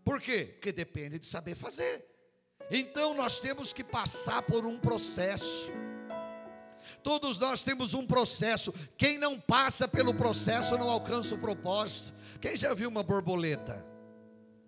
Por 0.04 0.20
quê? 0.20 0.50
Porque 0.54 0.72
depende 0.72 1.20
de 1.20 1.26
saber 1.26 1.56
fazer. 1.56 2.06
Então 2.70 3.14
nós 3.14 3.40
temos 3.40 3.72
que 3.72 3.84
passar 3.84 4.42
por 4.42 4.66
um 4.66 4.78
processo. 4.78 5.72
Todos 7.04 7.40
nós 7.40 7.64
temos 7.64 7.94
um 7.94 8.06
processo. 8.06 8.74
Quem 8.98 9.18
não 9.18 9.40
passa 9.40 9.88
pelo 9.88 10.14
processo 10.14 10.78
não 10.78 10.90
alcança 10.90 11.36
o 11.36 11.40
propósito. 11.40 12.14
Quem 12.40 12.56
já 12.56 12.74
viu 12.74 12.90
uma 12.90 13.04
borboleta? 13.04 13.86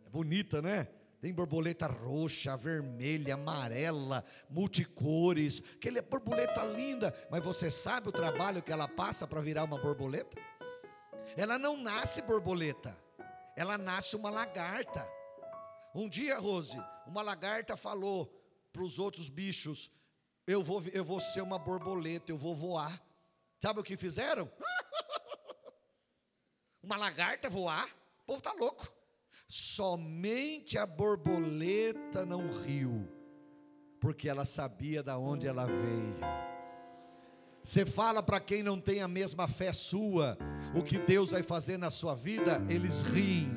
É 0.05 0.09
bonita, 0.09 0.61
né? 0.61 0.87
Tem 1.23 1.31
borboleta 1.31 1.87
roxa, 1.87 2.57
vermelha, 2.57 3.35
amarela, 3.35 4.25
multicores. 4.49 5.63
Aquela 5.75 6.01
borboleta 6.01 6.65
linda, 6.65 7.15
mas 7.31 7.41
você 7.41 7.71
sabe 7.71 8.09
o 8.09 8.11
trabalho 8.11 8.61
que 8.61 8.73
ela 8.73 8.89
passa 8.89 9.25
para 9.25 9.39
virar 9.39 9.63
uma 9.63 9.79
borboleta? 9.79 10.35
Ela 11.37 11.57
não 11.57 11.77
nasce 11.77 12.21
borboleta, 12.23 12.97
ela 13.55 13.77
nasce 13.77 14.17
uma 14.17 14.29
lagarta. 14.29 15.09
Um 15.95 16.09
dia, 16.09 16.37
Rose, 16.37 16.77
uma 17.07 17.21
lagarta 17.21 17.77
falou 17.77 18.25
para 18.73 18.83
os 18.83 18.99
outros 18.99 19.29
bichos: 19.29 19.89
eu 20.45 20.61
vou, 20.61 20.83
eu 20.91 21.05
vou 21.05 21.21
ser 21.21 21.39
uma 21.39 21.57
borboleta, 21.57 22.33
eu 22.33 22.37
vou 22.37 22.53
voar. 22.53 23.01
Sabe 23.61 23.79
o 23.79 23.83
que 23.83 23.95
fizeram? 23.95 24.51
uma 26.83 26.97
lagarta 26.97 27.49
voar? 27.49 27.87
O 28.23 28.25
povo 28.25 28.39
está 28.39 28.51
louco. 28.51 29.02
Somente 29.75 30.77
a 30.77 30.85
borboleta 30.85 32.23
não 32.23 32.47
riu, 32.61 33.07
porque 33.99 34.29
ela 34.29 34.45
sabia 34.45 35.01
da 35.01 35.17
onde 35.17 35.47
ela 35.47 35.65
veio. 35.65 36.15
Você 37.63 37.83
fala 37.83 38.21
para 38.21 38.39
quem 38.39 38.61
não 38.61 38.79
tem 38.79 39.01
a 39.01 39.07
mesma 39.07 39.47
fé 39.47 39.73
sua, 39.73 40.37
o 40.75 40.83
que 40.83 40.99
Deus 40.99 41.31
vai 41.31 41.41
fazer 41.41 41.77
na 41.77 41.89
sua 41.89 42.13
vida, 42.13 42.63
eles 42.69 43.01
riem. 43.01 43.51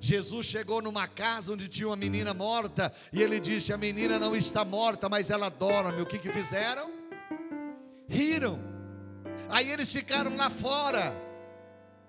Jesus 0.00 0.46
chegou 0.46 0.82
numa 0.82 1.06
casa 1.06 1.52
onde 1.52 1.68
tinha 1.68 1.86
uma 1.86 1.96
menina 1.96 2.34
morta 2.34 2.92
e 3.12 3.22
ele 3.22 3.38
disse: 3.38 3.72
A 3.72 3.78
menina 3.78 4.18
não 4.18 4.34
está 4.34 4.64
morta, 4.64 5.08
mas 5.08 5.30
ela 5.30 5.48
dorme. 5.48 6.02
O 6.02 6.06
que, 6.06 6.18
que 6.18 6.32
fizeram? 6.32 6.90
Riram. 8.08 8.58
Aí 9.48 9.70
eles 9.70 9.92
ficaram 9.92 10.34
lá 10.34 10.50
fora. 10.50 11.23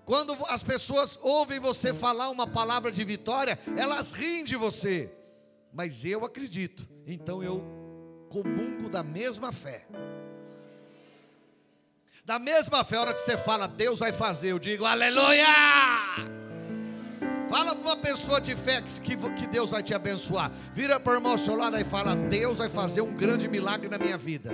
Quando 0.05 0.37
as 0.47 0.63
pessoas 0.63 1.17
ouvem 1.21 1.59
você 1.59 1.93
falar 1.93 2.29
uma 2.29 2.45
palavra 2.45 2.91
de 2.91 3.03
vitória, 3.03 3.59
elas 3.75 4.13
riem 4.13 4.43
de 4.43 4.55
você. 4.55 5.11
Mas 5.73 6.05
eu 6.05 6.23
acredito, 6.23 6.87
então 7.05 7.43
eu 7.43 7.63
comungo 8.29 8.87
da 8.87 9.03
mesma 9.03 9.51
fé. 9.51 9.87
Da 12.23 12.39
mesma 12.39 12.83
fé, 12.83 12.97
a 12.97 13.01
hora 13.01 13.13
que 13.13 13.19
você 13.19 13.37
fala, 13.37 13.67
Deus 13.67 13.99
vai 13.99 14.13
fazer, 14.13 14.51
eu 14.51 14.59
digo, 14.59 14.85
aleluia! 14.85 15.45
Fala 17.49 17.75
para 17.75 17.81
uma 17.81 17.97
pessoa 17.97 18.41
de 18.41 18.55
fé 18.55 18.81
que, 18.81 19.15
que 19.15 19.47
Deus 19.47 19.71
vai 19.71 19.83
te 19.83 19.93
abençoar. 19.93 20.51
Vira 20.73 20.99
para 20.99 21.13
o 21.13 21.15
irmão 21.15 21.33
ao 21.33 21.37
seu 21.37 21.55
lado 21.55 21.77
e 21.77 21.83
fala: 21.83 22.15
Deus 22.15 22.57
vai 22.57 22.69
fazer 22.69 23.01
um 23.01 23.13
grande 23.13 23.47
milagre 23.47 23.87
na 23.87 23.97
minha 23.97 24.17
vida. 24.17 24.51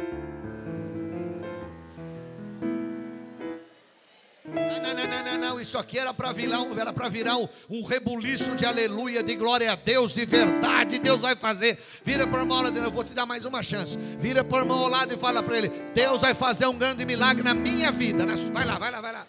Não, 4.54 4.94
não, 4.94 5.08
não, 5.08 5.24
não, 5.24 5.38
não, 5.38 5.60
isso 5.62 5.78
aqui 5.78 5.98
era 5.98 6.14
para 6.14 6.34
virar, 6.34 6.62
um, 6.62 6.78
era 6.78 6.92
virar 7.10 7.38
um, 7.38 7.48
um 7.70 7.86
rebuliço 7.86 8.54
de 8.56 8.66
aleluia, 8.66 9.24
de 9.24 9.34
glória 9.36 9.72
a 9.72 9.76
Deus, 9.76 10.14
de 10.14 10.26
verdade, 10.26 11.00
Deus 11.00 11.22
vai 11.22 11.38
fazer. 11.38 11.82
Vira 12.04 12.28
para 12.28 12.40
o 12.40 12.42
irmão 12.42 12.62
lado, 12.62 12.78
eu 12.78 12.92
vou 12.92 13.04
te 13.04 13.14
dar 13.14 13.26
mais 13.26 13.46
uma 13.46 13.64
chance. 13.64 13.98
Vira 14.20 14.44
para 14.44 14.58
o 14.58 14.62
irmão 14.62 14.80
ao 14.80 14.90
lado 14.90 15.14
e 15.14 15.18
fala 15.18 15.42
para 15.42 15.58
ele: 15.58 15.72
Deus 15.94 16.20
vai 16.20 16.34
fazer 16.34 16.66
um 16.66 16.78
grande 16.78 17.06
milagre 17.06 17.44
na 17.44 17.54
minha 17.54 17.92
vida. 17.92 18.26
Vai 18.52 18.66
lá, 18.66 18.78
vai 18.78 18.92
lá, 18.92 19.00
vai 19.00 19.14
lá. 19.14 19.28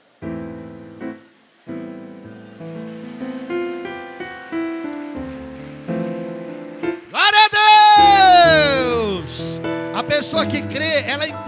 A 9.95 10.03
pessoa 10.03 10.45
que 10.45 10.61
crê, 10.63 11.05
ela 11.07 11.29
entende. 11.29 11.42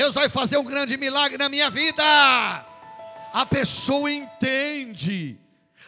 Deus 0.00 0.14
vai 0.14 0.30
fazer 0.30 0.56
um 0.56 0.64
grande 0.64 0.96
milagre 0.96 1.36
na 1.36 1.46
minha 1.46 1.68
vida. 1.68 2.02
A 2.02 3.44
pessoa 3.44 4.10
entende. 4.10 5.38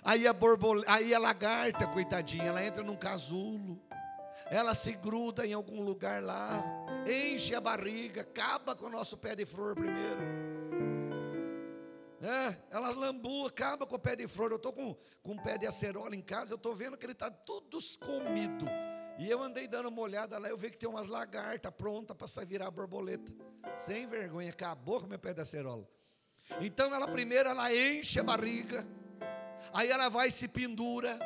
Aí 0.04 0.26
a 0.26 0.34
borboleta, 0.34 0.92
aí 0.92 1.14
a 1.14 1.18
lagarta, 1.18 1.86
coitadinha, 1.86 2.44
ela 2.44 2.62
entra 2.62 2.84
num 2.84 2.94
casulo. 2.94 3.80
Ela 4.50 4.74
se 4.74 4.92
gruda 4.92 5.46
em 5.46 5.54
algum 5.54 5.80
lugar 5.80 6.22
lá, 6.22 6.62
enche 7.06 7.54
a 7.54 7.60
barriga, 7.60 8.20
acaba 8.20 8.76
com 8.76 8.84
o 8.84 8.90
nosso 8.90 9.16
pé 9.16 9.34
de 9.34 9.46
flor 9.46 9.74
primeiro. 9.74 10.20
É, 12.20 12.54
ela 12.70 12.90
lambua, 12.90 13.48
acaba 13.48 13.86
com 13.86 13.94
o 13.96 13.98
pé 13.98 14.14
de 14.14 14.28
flor. 14.28 14.50
Eu 14.50 14.56
estou 14.58 14.74
com, 14.74 14.94
com 15.22 15.38
pé 15.38 15.56
de 15.56 15.66
acerola 15.66 16.14
em 16.14 16.20
casa, 16.20 16.52
eu 16.52 16.56
estou 16.56 16.74
vendo 16.74 16.98
que 16.98 17.06
ele 17.06 17.14
está 17.14 17.30
tudo 17.30 17.78
comido. 17.98 18.66
E 19.18 19.28
eu 19.30 19.42
andei 19.42 19.68
dando 19.68 19.88
uma 19.88 20.00
olhada 20.00 20.38
lá, 20.38 20.48
eu 20.48 20.56
vi 20.56 20.70
que 20.70 20.78
tem 20.78 20.88
umas 20.88 21.06
lagartas 21.06 21.72
prontas 21.72 22.16
para 22.16 22.44
virar 22.44 22.70
borboleta. 22.70 23.32
Sem 23.76 24.06
vergonha, 24.06 24.50
acabou 24.50 25.00
com 25.00 25.06
meu 25.06 25.18
pé 25.18 25.32
da 25.34 25.42
acerola. 25.42 25.88
Então 26.60 26.94
ela 26.94 27.06
primeiro 27.08 27.48
ela 27.48 27.72
enche 27.74 28.18
a 28.18 28.22
barriga, 28.22 28.86
aí 29.72 29.90
ela 29.90 30.08
vai 30.08 30.30
se 30.30 30.48
pendura, 30.48 31.18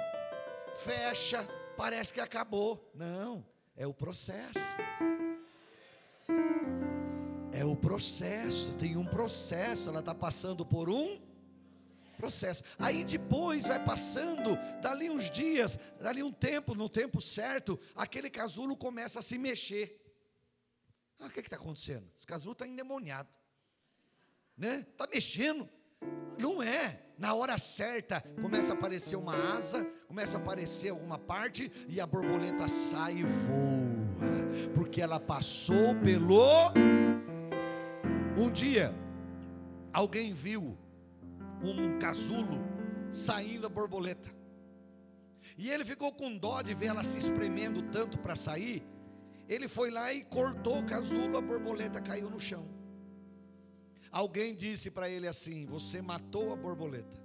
fecha, 0.76 1.42
parece 1.76 2.12
que 2.12 2.20
acabou. 2.20 2.90
Não, 2.94 3.44
é 3.76 3.86
o 3.86 3.94
processo. 3.94 4.58
É 7.52 7.64
o 7.64 7.74
processo, 7.74 8.76
tem 8.76 8.96
um 8.96 9.06
processo, 9.06 9.88
ela 9.88 10.00
está 10.00 10.14
passando 10.14 10.66
por 10.66 10.90
um 10.90 11.25
processo. 12.16 12.62
Aí 12.78 13.04
depois 13.04 13.66
vai 13.66 13.82
passando, 13.82 14.56
dali 14.80 15.10
uns 15.10 15.30
dias, 15.30 15.78
dali 16.00 16.22
um 16.22 16.32
tempo, 16.32 16.74
no 16.74 16.88
tempo 16.88 17.20
certo, 17.20 17.78
aquele 17.94 18.30
casulo 18.30 18.76
começa 18.76 19.20
a 19.20 19.22
se 19.22 19.38
mexer. 19.38 20.02
Ah, 21.18 21.26
o 21.26 21.30
que 21.30 21.40
está 21.40 21.56
acontecendo? 21.56 22.06
Esse 22.16 22.26
casulo 22.26 22.52
está 22.52 22.66
endemoniado. 22.66 23.28
Né? 24.56 24.80
Está 24.80 25.06
mexendo. 25.06 25.68
Não 26.38 26.62
é. 26.62 27.02
Na 27.18 27.32
hora 27.32 27.56
certa 27.56 28.20
começa 28.42 28.72
a 28.72 28.76
aparecer 28.76 29.16
uma 29.16 29.56
asa, 29.56 29.84
começa 30.06 30.36
a 30.36 30.40
aparecer 30.40 30.90
alguma 30.90 31.18
parte 31.18 31.72
e 31.88 31.98
a 31.98 32.06
borboleta 32.06 32.68
sai 32.68 33.18
e 33.18 33.22
voa, 33.22 34.74
porque 34.74 35.00
ela 35.00 35.18
passou 35.18 35.94
pelo. 36.04 36.72
Um 38.36 38.50
dia, 38.50 38.94
alguém 39.94 40.34
viu 40.34 40.76
um 41.62 41.98
casulo 41.98 42.58
saindo 43.10 43.66
a 43.66 43.70
borboleta. 43.70 44.34
E 45.56 45.70
ele 45.70 45.84
ficou 45.84 46.12
com 46.12 46.36
dó 46.36 46.60
de 46.60 46.74
ver 46.74 46.86
ela 46.86 47.02
se 47.02 47.18
espremendo 47.18 47.82
tanto 47.82 48.18
para 48.18 48.36
sair. 48.36 48.86
Ele 49.48 49.68
foi 49.68 49.90
lá 49.90 50.12
e 50.12 50.24
cortou 50.24 50.80
o 50.80 50.86
casulo, 50.86 51.38
a 51.38 51.40
borboleta 51.40 52.00
caiu 52.00 52.28
no 52.28 52.40
chão. 52.40 52.68
Alguém 54.10 54.54
disse 54.54 54.90
para 54.90 55.08
ele 55.08 55.26
assim: 55.26 55.64
Você 55.66 56.02
matou 56.02 56.52
a 56.52 56.56
borboleta. 56.56 57.24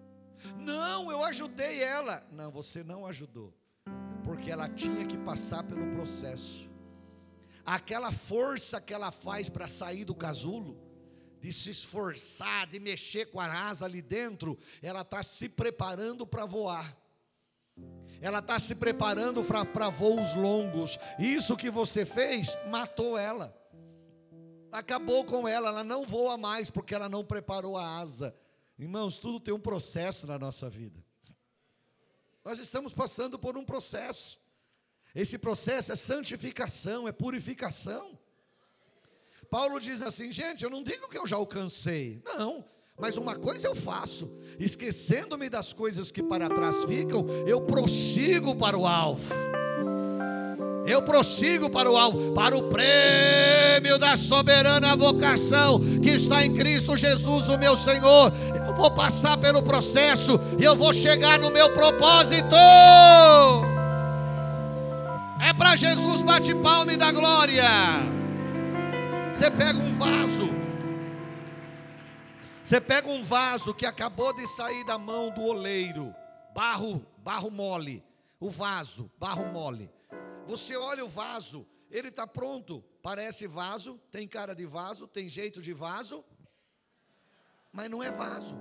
Não, 0.58 1.12
eu 1.12 1.24
ajudei 1.24 1.82
ela. 1.82 2.26
Não, 2.32 2.52
você 2.52 2.84
não 2.84 3.06
ajudou, 3.06 3.54
porque 4.24 4.50
ela 4.50 4.70
tinha 4.70 5.06
que 5.06 5.18
passar 5.18 5.64
pelo 5.64 5.92
processo. 5.92 6.70
Aquela 7.66 8.12
força 8.12 8.82
que 8.82 8.94
ela 8.94 9.12
faz 9.12 9.50
para 9.50 9.68
sair 9.68 10.04
do 10.04 10.16
casulo, 10.16 10.78
de 11.42 11.52
se 11.52 11.72
esforçar, 11.72 12.68
de 12.68 12.80
mexer 12.80 13.26
com 13.32 13.40
a 13.40 13.68
asa 13.68 13.86
ali 13.86 14.02
dentro, 14.02 14.58
ela 14.82 15.02
está 15.02 15.24
se 15.24 15.50
preparando 15.50 16.26
para 16.26 16.46
voar. 16.46 16.96
Ela 18.22 18.38
está 18.38 18.60
se 18.60 18.76
preparando 18.76 19.44
para 19.44 19.90
voos 19.90 20.36
longos. 20.36 21.00
Isso 21.18 21.58
que 21.58 21.72
você 21.72 22.06
fez 22.06 22.56
matou 22.70 23.18
ela. 23.18 23.58
Acabou 24.72 25.26
com 25.26 25.48
ela, 25.48 25.70
ela 25.70 25.84
não 25.84 26.06
voa 26.06 26.38
mais 26.38 26.70
porque 26.70 26.94
ela 26.94 27.10
não 27.10 27.26
preparou 27.26 27.76
a 27.76 28.00
asa. 28.00 28.36
Irmãos, 28.78 29.18
tudo 29.18 29.40
tem 29.40 29.54
um 29.54 29.60
processo 29.60 30.28
na 30.28 30.38
nossa 30.38 30.70
vida. 30.70 31.04
Nós 32.46 32.60
estamos 32.60 32.94
passando 32.94 33.38
por 33.40 33.58
um 33.58 33.66
processo. 33.66 34.40
Esse 35.14 35.40
processo 35.40 35.92
é 35.92 35.96
santificação, 35.96 37.08
é 37.08 37.12
purificação. 37.12 38.18
Paulo 39.52 39.82
diz 39.82 40.02
assim: 40.02 40.32
gente, 40.32 40.64
eu 40.64 40.70
não 40.70 40.82
digo 40.82 41.10
que 41.10 41.18
eu 41.18 41.28
já 41.28 41.36
alcancei, 41.36 42.22
não, 42.24 42.64
mas 42.98 43.18
uma 43.18 43.36
coisa 43.36 43.68
eu 43.68 43.76
faço, 43.76 44.32
esquecendo-me 44.58 45.50
das 45.50 45.74
coisas 45.74 46.10
que 46.10 46.24
para 46.24 46.50
trás 46.50 46.86
ficam, 46.86 47.28
eu 47.46 47.60
prossigo 47.60 48.56
para 48.56 48.78
o 48.78 48.88
alvo. 48.88 49.34
Eu 50.88 51.04
prossigo 51.04 51.70
para 51.70 51.92
o 51.92 51.98
alvo, 51.98 52.32
para 52.32 52.56
o 52.58 52.70
prêmio 52.70 54.00
da 54.00 54.18
soberana 54.18 54.96
vocação 54.96 55.80
que 56.02 56.12
está 56.12 56.44
em 56.44 56.56
Cristo 56.56 56.98
Jesus, 56.98 57.50
o 57.50 57.58
meu 57.58 57.78
Senhor. 57.78 58.32
Eu 58.68 58.74
vou 58.74 58.90
passar 58.90 59.38
pelo 59.38 59.62
processo 59.62 60.40
e 60.60 60.64
eu 60.64 60.76
vou 60.76 60.92
chegar 60.92 61.38
no 61.38 61.52
meu 61.52 61.72
propósito. 61.74 62.56
É 65.40 65.54
para 65.54 65.76
Jesus, 65.76 66.22
bate 66.24 66.56
palma 66.56 66.94
e 66.94 66.98
dá 66.98 67.12
glória. 67.12 68.21
Você 69.42 69.50
pega 69.50 69.80
um 69.80 69.92
vaso. 69.94 70.50
Você 72.64 72.80
pega 72.80 73.10
um 73.10 73.24
vaso 73.24 73.74
que 73.74 73.88
acabou 73.88 74.32
de 74.36 74.46
sair 74.46 74.86
da 74.86 75.00
mão 75.00 75.32
do 75.32 75.42
oleiro, 75.42 76.14
barro, 76.54 77.04
barro 77.18 77.50
mole, 77.50 78.04
o 78.40 78.52
vaso, 78.52 79.12
barro 79.18 79.48
mole. 79.52 79.90
Você 80.46 80.78
olha 80.78 81.04
o 81.04 81.10
vaso, 81.10 81.66
ele 81.90 82.10
está 82.10 82.28
pronto, 82.28 82.84
parece 83.02 83.48
vaso, 83.48 84.00
tem 84.12 84.28
cara 84.28 84.54
de 84.54 84.68
vaso, 84.68 85.08
tem 85.08 85.28
jeito 85.28 85.60
de 85.60 85.74
vaso, 85.74 86.24
mas 87.74 87.90
não 87.90 88.04
é 88.04 88.12
vaso. 88.12 88.56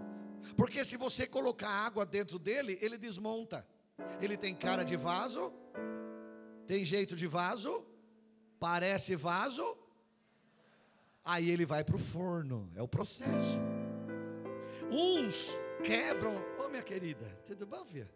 Porque 0.56 0.82
se 0.82 0.96
você 0.96 1.26
colocar 1.26 1.68
água 1.68 2.06
dentro 2.06 2.38
dele, 2.38 2.78
ele 2.80 2.96
desmonta. 2.96 3.68
Ele 4.18 4.34
tem 4.34 4.54
cara 4.54 4.82
de 4.82 4.96
vaso, 4.96 5.52
tem 6.66 6.86
jeito 6.86 7.14
de 7.14 7.26
vaso, 7.26 7.84
parece 8.58 9.14
vaso, 9.14 9.76
Aí 11.30 11.48
ele 11.48 11.64
vai 11.64 11.84
para 11.84 11.94
o 11.94 11.98
forno, 11.98 12.68
é 12.74 12.82
o 12.82 12.88
processo. 12.88 13.56
Uns 14.90 15.56
quebram, 15.80 16.34
ô 16.58 16.64
oh, 16.64 16.68
minha 16.68 16.82
querida, 16.82 17.24
tudo 17.46 17.64
bom, 17.64 17.84
filha? 17.84 18.10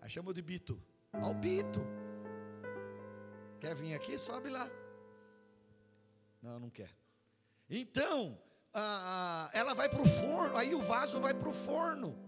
Aí 0.00 0.10
chamou 0.10 0.32
de 0.32 0.42
Bito, 0.42 0.82
ao 1.12 1.32
Bito. 1.32 1.80
Quer 3.60 3.76
vir 3.76 3.94
aqui? 3.94 4.18
Sobe 4.18 4.48
lá. 4.48 4.68
Não, 6.42 6.58
não 6.58 6.68
quer. 6.68 6.90
Então, 7.70 8.36
ela 9.52 9.72
vai 9.72 9.88
para 9.88 10.02
o 10.02 10.08
forno, 10.08 10.56
aí 10.56 10.74
o 10.74 10.80
vaso 10.80 11.20
vai 11.20 11.34
para 11.34 11.48
o 11.48 11.52
forno. 11.52 12.18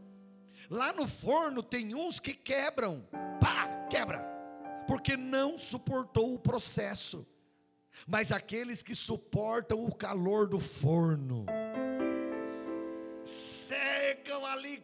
Lá 0.70 0.92
no 0.92 1.08
forno 1.08 1.60
tem 1.60 1.92
uns 1.92 2.20
que 2.20 2.34
quebram, 2.34 3.04
pá, 3.40 3.66
quebra, 3.90 4.24
porque 4.86 5.16
não 5.16 5.58
suportou 5.58 6.32
o 6.32 6.38
processo 6.38 7.26
mas 8.07 8.33
aqueles 8.33 8.83
que 8.83 8.94
suportam 8.94 9.85
o 9.85 9.94
calor 9.94 10.46
do 10.46 10.59
forno, 10.59 11.46
secam 13.24 14.44
ali, 14.44 14.83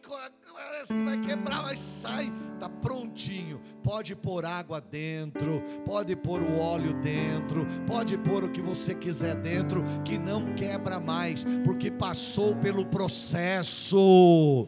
parece 0.53 0.93
que 0.93 1.03
vai 1.03 1.19
quebrar, 1.19 1.63
mas 1.63 1.79
sai, 1.79 2.31
está 2.53 2.69
prontinho. 2.69 3.59
Pode 3.83 4.15
pôr 4.15 4.45
água 4.45 4.79
dentro, 4.79 5.61
pode 5.85 6.15
pôr 6.15 6.41
o 6.41 6.59
óleo 6.59 6.93
dentro, 7.01 7.65
pode 7.85 8.17
pôr 8.17 8.43
o 8.43 8.51
que 8.51 8.61
você 8.61 8.95
quiser 8.95 9.35
dentro, 9.35 9.83
que 10.03 10.17
não 10.17 10.53
quebra 10.55 10.99
mais, 10.99 11.45
porque 11.63 11.91
passou 11.91 12.55
pelo 12.55 12.85
processo. 12.85 14.67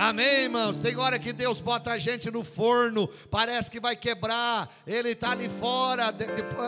Amém, 0.00 0.44
irmãos? 0.44 0.78
Tem 0.78 0.96
hora 0.96 1.18
que 1.18 1.30
Deus 1.30 1.60
bota 1.60 1.90
a 1.90 1.98
gente 1.98 2.30
no 2.30 2.42
forno, 2.42 3.06
parece 3.30 3.70
que 3.70 3.78
vai 3.78 3.94
quebrar. 3.94 4.74
Ele 4.86 5.10
está 5.10 5.32
ali 5.32 5.46
fora, 5.46 6.06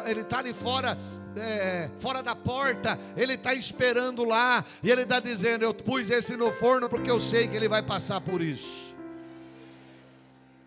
ele 0.07 0.21
está 0.21 0.41
ali 0.41 0.53
fora 0.53 0.99
é, 1.35 1.89
fora 1.99 2.23
da 2.23 2.37
porta, 2.37 3.01
ele 3.17 3.33
está 3.33 3.55
esperando 3.55 4.23
lá, 4.23 4.63
e 4.83 4.91
ele 4.91 5.05
está 5.05 5.19
dizendo: 5.19 5.65
Eu 5.65 5.73
pus 5.73 6.11
esse 6.11 6.37
no 6.37 6.53
forno 6.53 6.91
porque 6.91 7.11
eu 7.11 7.19
sei 7.19 7.49
que 7.49 7.57
ele 7.57 7.69
vai 7.69 7.83
passar 7.83 8.21
por 8.21 8.43
isso. 8.43 8.95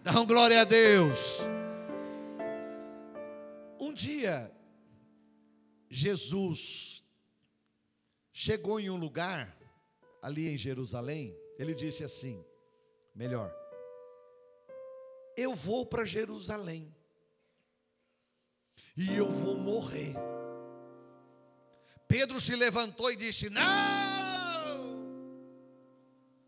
Dá 0.01 0.19
um 0.19 0.25
glória 0.25 0.60
a 0.60 0.63
Deus. 0.63 1.41
Um 3.80 3.93
dia, 3.93 4.51
Jesus 5.88 7.04
chegou 8.34 8.80
em 8.80 8.89
um 8.89 8.97
lugar, 8.97 9.56
ali 10.19 10.49
em 10.49 10.58
Jerusalém, 10.58 11.38
ele 11.60 11.75
disse 11.75 12.04
assim: 12.04 12.43
melhor, 13.15 13.51
eu 15.38 15.56
vou 15.56 15.86
para 15.86 16.06
Jerusalém, 16.06 16.93
e 18.97 19.15
eu 19.15 19.28
vou 19.28 19.58
morrer. 19.58 20.13
Pedro 22.08 22.39
se 22.39 22.56
levantou 22.56 23.12
e 23.12 23.15
disse: 23.15 23.49
Não, 23.49 23.65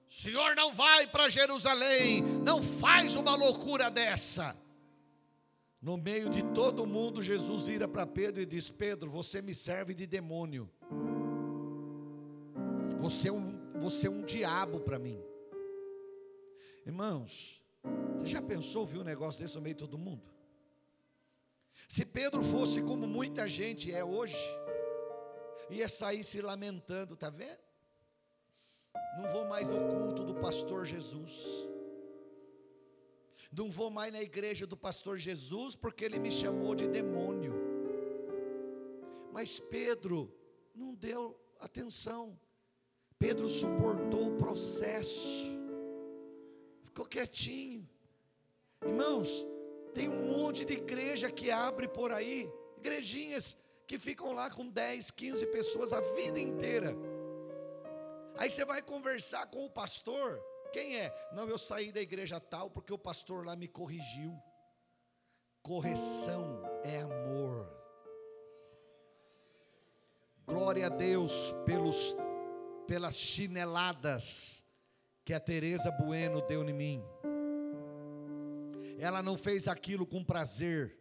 senhor 0.08 0.56
não 0.56 0.74
vai 0.74 1.08
para 1.08 1.30
Jerusalém, 1.30 2.22
não 2.22 2.62
faz 2.62 3.16
uma 3.16 3.36
loucura 3.36 3.90
dessa. 3.90 4.58
No 5.82 5.96
meio 5.96 6.30
de 6.30 6.42
todo 6.54 6.88
mundo, 6.88 7.22
Jesus 7.22 7.64
vira 7.64 7.88
para 7.88 8.06
Pedro 8.06 8.42
e 8.42 8.46
diz: 8.46 8.70
Pedro, 8.70 9.10
você 9.10 9.42
me 9.42 9.54
serve 9.54 9.94
de 9.94 10.08
demônio. 10.08 10.70
Você 12.98 13.30
é 13.30 13.32
um, 13.32 13.80
você 13.80 14.08
é 14.08 14.10
um 14.10 14.26
diabo 14.26 14.80
para 14.80 14.98
mim. 14.98 15.22
Irmãos, 16.88 17.62
você 18.18 18.28
já 18.28 18.42
pensou 18.42 18.80
ouvir 18.80 18.98
um 18.98 19.04
negócio 19.04 19.42
desse 19.42 19.56
no 19.56 19.62
meio 19.62 19.76
de 19.76 19.82
todo 19.82 19.98
mundo? 19.98 20.24
Se 21.86 22.06
Pedro 22.06 22.42
fosse 22.42 22.82
como 22.82 23.06
muita 23.06 23.46
gente 23.46 23.92
é 23.92 24.06
hoje, 24.06 24.38
ia 25.70 25.90
sair 25.90 26.24
se 26.24 26.42
lamentando, 26.42 27.18
tá 27.18 27.30
vendo? 27.30 27.60
Não 29.18 29.30
vou 29.34 29.44
mais 29.44 29.68
no 29.68 29.90
culto 29.90 30.24
do 30.24 30.36
pastor 30.36 30.86
Jesus. 30.86 31.68
Não 33.52 33.70
vou 33.70 33.90
mais 33.90 34.14
na 34.14 34.22
igreja 34.22 34.66
do 34.66 34.78
pastor 34.78 35.18
Jesus 35.18 35.76
porque 35.76 36.06
ele 36.06 36.18
me 36.18 36.32
chamou 36.32 36.74
de 36.74 36.88
demônio. 36.88 37.54
Mas 39.34 39.60
Pedro 39.60 40.34
não 40.74 40.96
deu 40.96 41.38
atenção. 41.60 42.40
Pedro 43.20 43.50
suportou 43.50 44.30
o 44.34 44.38
processo. 44.38 45.57
Ficou 46.98 47.06
quietinho. 47.06 47.88
Irmãos, 48.84 49.46
tem 49.94 50.10
um 50.10 50.32
monte 50.32 50.66
de 50.66 50.74
igreja 50.74 51.32
que 51.32 51.52
abre 51.52 51.88
por 51.88 52.12
aí, 52.12 52.52
igrejinhas 52.76 53.56
que 53.86 54.00
ficam 54.00 54.34
lá 54.34 54.50
com 54.50 54.68
10, 54.68 55.12
15 55.12 55.46
pessoas 55.46 55.94
a 55.94 56.02
vida 56.02 56.40
inteira. 56.40 56.96
Aí 58.36 58.50
você 58.50 58.66
vai 58.66 58.82
conversar 58.82 59.46
com 59.46 59.64
o 59.64 59.70
pastor, 59.70 60.44
quem 60.74 60.98
é? 60.98 61.14
Não, 61.34 61.48
eu 61.48 61.60
saí 61.60 61.92
da 61.92 62.02
igreja 62.02 62.40
tal 62.40 62.68
porque 62.72 62.92
o 62.92 62.98
pastor 62.98 63.46
lá 63.46 63.56
me 63.56 63.68
corrigiu. 63.68 64.36
Correção 65.62 66.64
é 66.84 67.02
amor. 67.02 67.72
Glória 70.48 70.88
a 70.88 70.90
Deus 70.90 71.54
pelos, 71.64 72.16
pelas 72.88 73.16
chineladas 73.16 74.66
que 75.28 75.34
a 75.34 75.42
Teresa 75.42 75.92
Bueno 75.92 76.40
deu 76.40 76.64
em 76.64 76.72
mim. 76.72 77.04
Ela 78.98 79.22
não 79.22 79.38
fez 79.38 79.68
aquilo 79.68 80.08
com 80.08 80.24
prazer, 80.24 80.98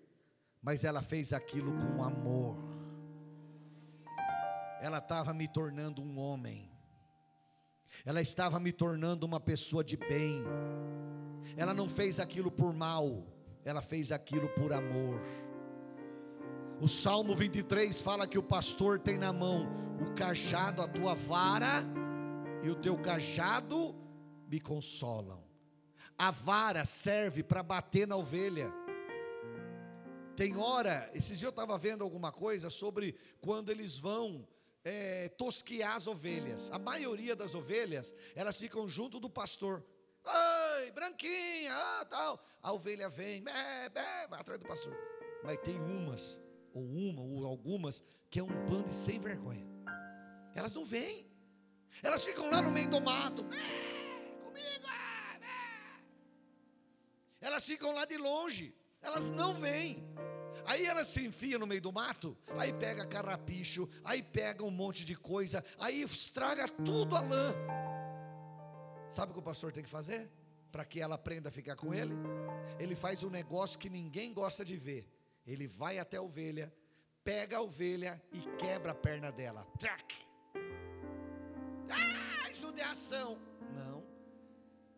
mas 0.61 0.83
ela 0.83 1.01
fez 1.01 1.33
aquilo 1.33 1.73
com 1.79 2.03
amor. 2.03 2.57
Ela 4.81 4.99
estava 4.99 5.33
me 5.33 5.47
tornando 5.47 6.03
um 6.03 6.19
homem. 6.19 6.69
Ela 8.05 8.21
estava 8.21 8.59
me 8.59 8.73
tornando 8.73 9.25
uma 9.25 9.39
pessoa 9.39 9.85
de 9.85 9.97
bem. 9.97 10.43
Ela 11.57 11.73
não 11.73 11.89
fez 11.89 12.19
aquilo 12.19 12.51
por 12.51 12.75
mal, 12.75 13.25
ela 13.65 13.81
fez 13.81 14.11
aquilo 14.11 14.49
por 14.49 14.73
amor. 14.73 15.21
O 16.81 16.89
Salmo 16.89 17.37
23 17.37 18.03
fala 18.03 18.27
que 18.27 18.39
o 18.39 18.43
pastor 18.43 18.99
tem 18.99 19.19
na 19.19 19.33
mão 19.33 19.69
o 20.01 20.15
cajado, 20.17 20.83
a 20.83 20.89
tua 20.89 21.15
vara, 21.15 21.85
e 22.65 22.69
o 22.69 22.75
teu 22.75 22.99
cajado 22.99 23.95
me 24.47 24.61
consolam. 24.61 25.45
A 26.19 26.31
vara 26.31 26.85
serve 26.85 27.43
para 27.43 27.63
bater 27.63 28.07
na 28.07 28.17
ovelha. 28.17 28.73
Tem 30.37 30.57
hora, 30.57 31.11
esses 31.15 31.39
dias 31.39 31.43
eu 31.43 31.51
estava 31.51 31.77
vendo 31.79 32.05
alguma 32.05 32.31
coisa 32.31 32.69
sobre 32.71 33.19
quando 33.41 33.71
eles 33.71 33.99
vão 33.99 34.47
é, 34.85 35.29
tosquiar 35.31 35.97
as 35.97 36.07
ovelhas. 36.07 36.71
A 36.71 36.79
maioria 36.79 37.35
das 37.35 37.55
ovelhas, 37.55 38.15
elas 38.35 38.59
ficam 38.59 38.89
junto 38.89 39.19
do 39.19 39.29
pastor. 39.29 39.85
Ai, 40.25 40.91
branquinha, 40.91 41.75
ah, 41.75 42.05
tal. 42.05 42.45
A 42.63 42.73
ovelha 42.73 43.09
vem, 43.09 43.43
bé, 43.43 43.89
bé, 43.89 44.27
vai 44.29 44.41
atrás 44.41 44.61
do 44.61 44.67
pastor. 44.67 44.97
Mas 45.43 45.61
tem 45.61 45.79
umas, 45.81 46.41
ou 46.73 46.83
uma, 46.83 47.23
ou 47.23 47.47
algumas, 47.47 48.03
que 48.31 48.39
é 48.39 48.43
um 48.43 48.69
bando 48.69 48.93
sem 48.93 49.19
vergonha. 49.19 49.67
Elas 50.55 50.73
não 50.73 50.85
vêm. 50.85 51.27
Elas 52.03 52.25
ficam 52.25 52.51
lá 52.51 52.61
no 52.61 52.71
meio 52.71 52.91
do 52.91 53.01
mato. 53.01 53.45
Comigo. 54.57 54.87
Elas 57.41 57.65
ficam 57.65 57.95
lá 57.95 58.05
de 58.05 58.17
longe. 58.17 58.75
Elas 59.03 59.31
não 59.31 59.55
vêm. 59.55 60.03
Aí 60.65 60.85
ela 60.85 61.05
se 61.05 61.25
enfia 61.25 61.59
no 61.59 61.67
meio 61.67 61.81
do 61.81 61.93
mato, 61.93 62.37
aí 62.59 62.73
pega 62.73 63.07
carrapicho, 63.07 63.89
aí 64.03 64.21
pega 64.21 64.65
um 64.65 64.71
monte 64.71 65.05
de 65.05 65.15
coisa, 65.15 65.65
aí 65.79 66.03
estraga 66.03 66.67
tudo 66.69 67.15
a 67.15 67.21
lã. 67.21 67.55
Sabe 69.09 69.31
o 69.31 69.35
que 69.35 69.39
o 69.39 69.43
pastor 69.43 69.71
tem 69.71 69.85
que 69.85 69.89
fazer? 69.89 70.29
Para 70.73 70.85
que 70.85 71.01
ela 71.01 71.15
aprenda 71.15 71.51
a 71.51 71.53
ficar 71.53 71.77
com 71.77 71.95
ele? 71.95 72.15
Ele 72.81 72.97
faz 72.97 73.23
um 73.23 73.31
negócio 73.31 73.79
que 73.79 73.89
ninguém 73.89 74.33
gosta 74.33 74.65
de 74.65 74.77
ver. 74.77 75.09
Ele 75.47 75.69
vai 75.69 75.99
até 75.99 76.17
a 76.17 76.23
ovelha, 76.23 76.73
pega 77.23 77.59
a 77.59 77.63
ovelha 77.63 78.21
e 78.33 78.41
quebra 78.59 78.91
a 78.91 78.95
perna 78.95 79.31
dela. 79.31 79.65
Trac! 79.79 80.17
Ah, 81.89 82.53
judiação! 82.53 83.39
Não. 83.73 84.16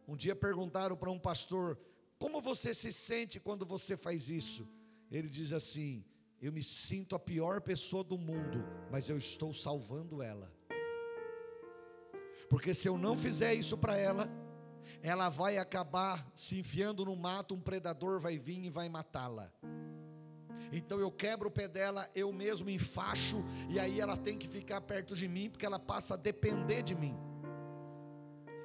Um 0.09 0.17
dia 0.17 0.35
perguntaram 0.35 0.97
para 0.97 1.11
um 1.11 1.19
pastor: 1.19 1.79
Como 2.19 2.41
você 2.41 2.73
se 2.73 2.91
sente 2.91 3.39
quando 3.39 3.67
você 3.67 3.95
faz 3.95 4.31
isso? 4.31 4.67
ele 5.11 5.29
diz 5.29 5.53
assim: 5.53 6.03
Eu 6.41 6.51
me 6.51 6.63
sinto 6.63 7.15
a 7.15 7.19
pior 7.19 7.61
pessoa 7.61 8.03
do 8.03 8.17
mundo, 8.17 8.65
mas 8.91 9.11
eu 9.11 9.19
estou 9.19 9.53
salvando 9.53 10.23
ela. 10.23 10.51
Porque 12.49 12.73
se 12.73 12.89
eu 12.89 12.97
não 12.97 13.15
fizer 13.15 13.53
isso 13.53 13.77
para 13.77 13.99
ela, 13.99 14.27
ela 15.03 15.29
vai 15.29 15.59
acabar 15.59 16.27
se 16.35 16.59
enfiando 16.59 17.05
no 17.05 17.15
mato, 17.15 17.55
um 17.55 17.61
predador 17.61 18.19
vai 18.19 18.39
vir 18.39 18.65
e 18.65 18.71
vai 18.71 18.89
matá-la. 18.89 19.53
Então 20.73 20.99
eu 20.99 21.11
quebro 21.11 21.49
o 21.49 21.53
pé 21.53 21.69
dela, 21.69 22.11
eu 22.15 22.33
mesmo 22.33 22.71
enfaixo, 22.71 23.45
e 23.69 23.79
aí 23.79 24.01
ela 24.01 24.17
tem 24.17 24.39
que 24.39 24.49
ficar 24.49 24.81
perto 24.81 25.15
de 25.15 25.29
mim, 25.29 25.51
porque 25.51 25.67
ela 25.67 25.79
passa 25.79 26.15
a 26.15 26.17
depender 26.17 26.83
de 26.83 26.95
mim 26.95 27.28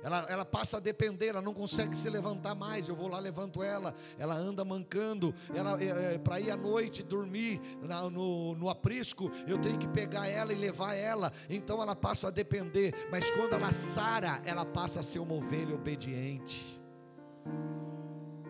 ela, 0.03 0.25
ela 0.27 0.45
passa 0.45 0.77
a 0.77 0.79
depender, 0.81 1.27
ela 1.27 1.41
não 1.41 1.53
consegue 1.53 1.97
se 1.97 2.09
levantar 2.09 2.53
mais. 2.53 2.89
Eu 2.89 2.95
vou 2.95 3.07
lá, 3.07 3.17
levanto 3.19 3.63
ela, 3.63 3.95
ela 4.19 4.35
anda 4.35 4.65
mancando, 4.65 5.33
ela 5.55 5.81
é, 5.81 6.15
é, 6.15 6.17
para 6.17 6.41
ir 6.41 6.51
à 6.51 6.57
noite 6.57 7.01
dormir 7.01 7.61
na, 7.81 8.09
no, 8.09 8.53
no 8.55 8.69
aprisco, 8.69 9.31
eu 9.47 9.57
tenho 9.57 9.77
que 9.77 9.87
pegar 9.87 10.27
ela 10.27 10.51
e 10.51 10.57
levar 10.57 10.93
ela. 10.93 11.31
Então 11.49 11.81
ela 11.81 11.95
passa 11.95 12.27
a 12.27 12.31
depender, 12.31 12.93
mas 13.09 13.31
quando 13.31 13.53
ela 13.53 13.71
sara, 13.71 14.41
ela 14.43 14.65
passa 14.65 14.99
a 14.99 15.03
ser 15.03 15.19
uma 15.19 15.35
ovelha 15.35 15.73
obediente. 15.73 16.81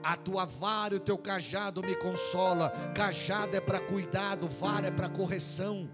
A 0.03 0.17
tua 0.17 0.45
vara 0.45 0.95
e 0.95 0.97
o 0.97 0.99
teu 0.99 1.17
cajado 1.17 1.81
me 1.83 1.95
consola. 1.95 2.71
Cajado 2.93 3.55
é 3.55 3.61
para 3.61 3.79
cuidado, 3.79 4.49
vara 4.49 4.87
é 4.87 4.91
para 4.91 5.07
correção. 5.07 5.89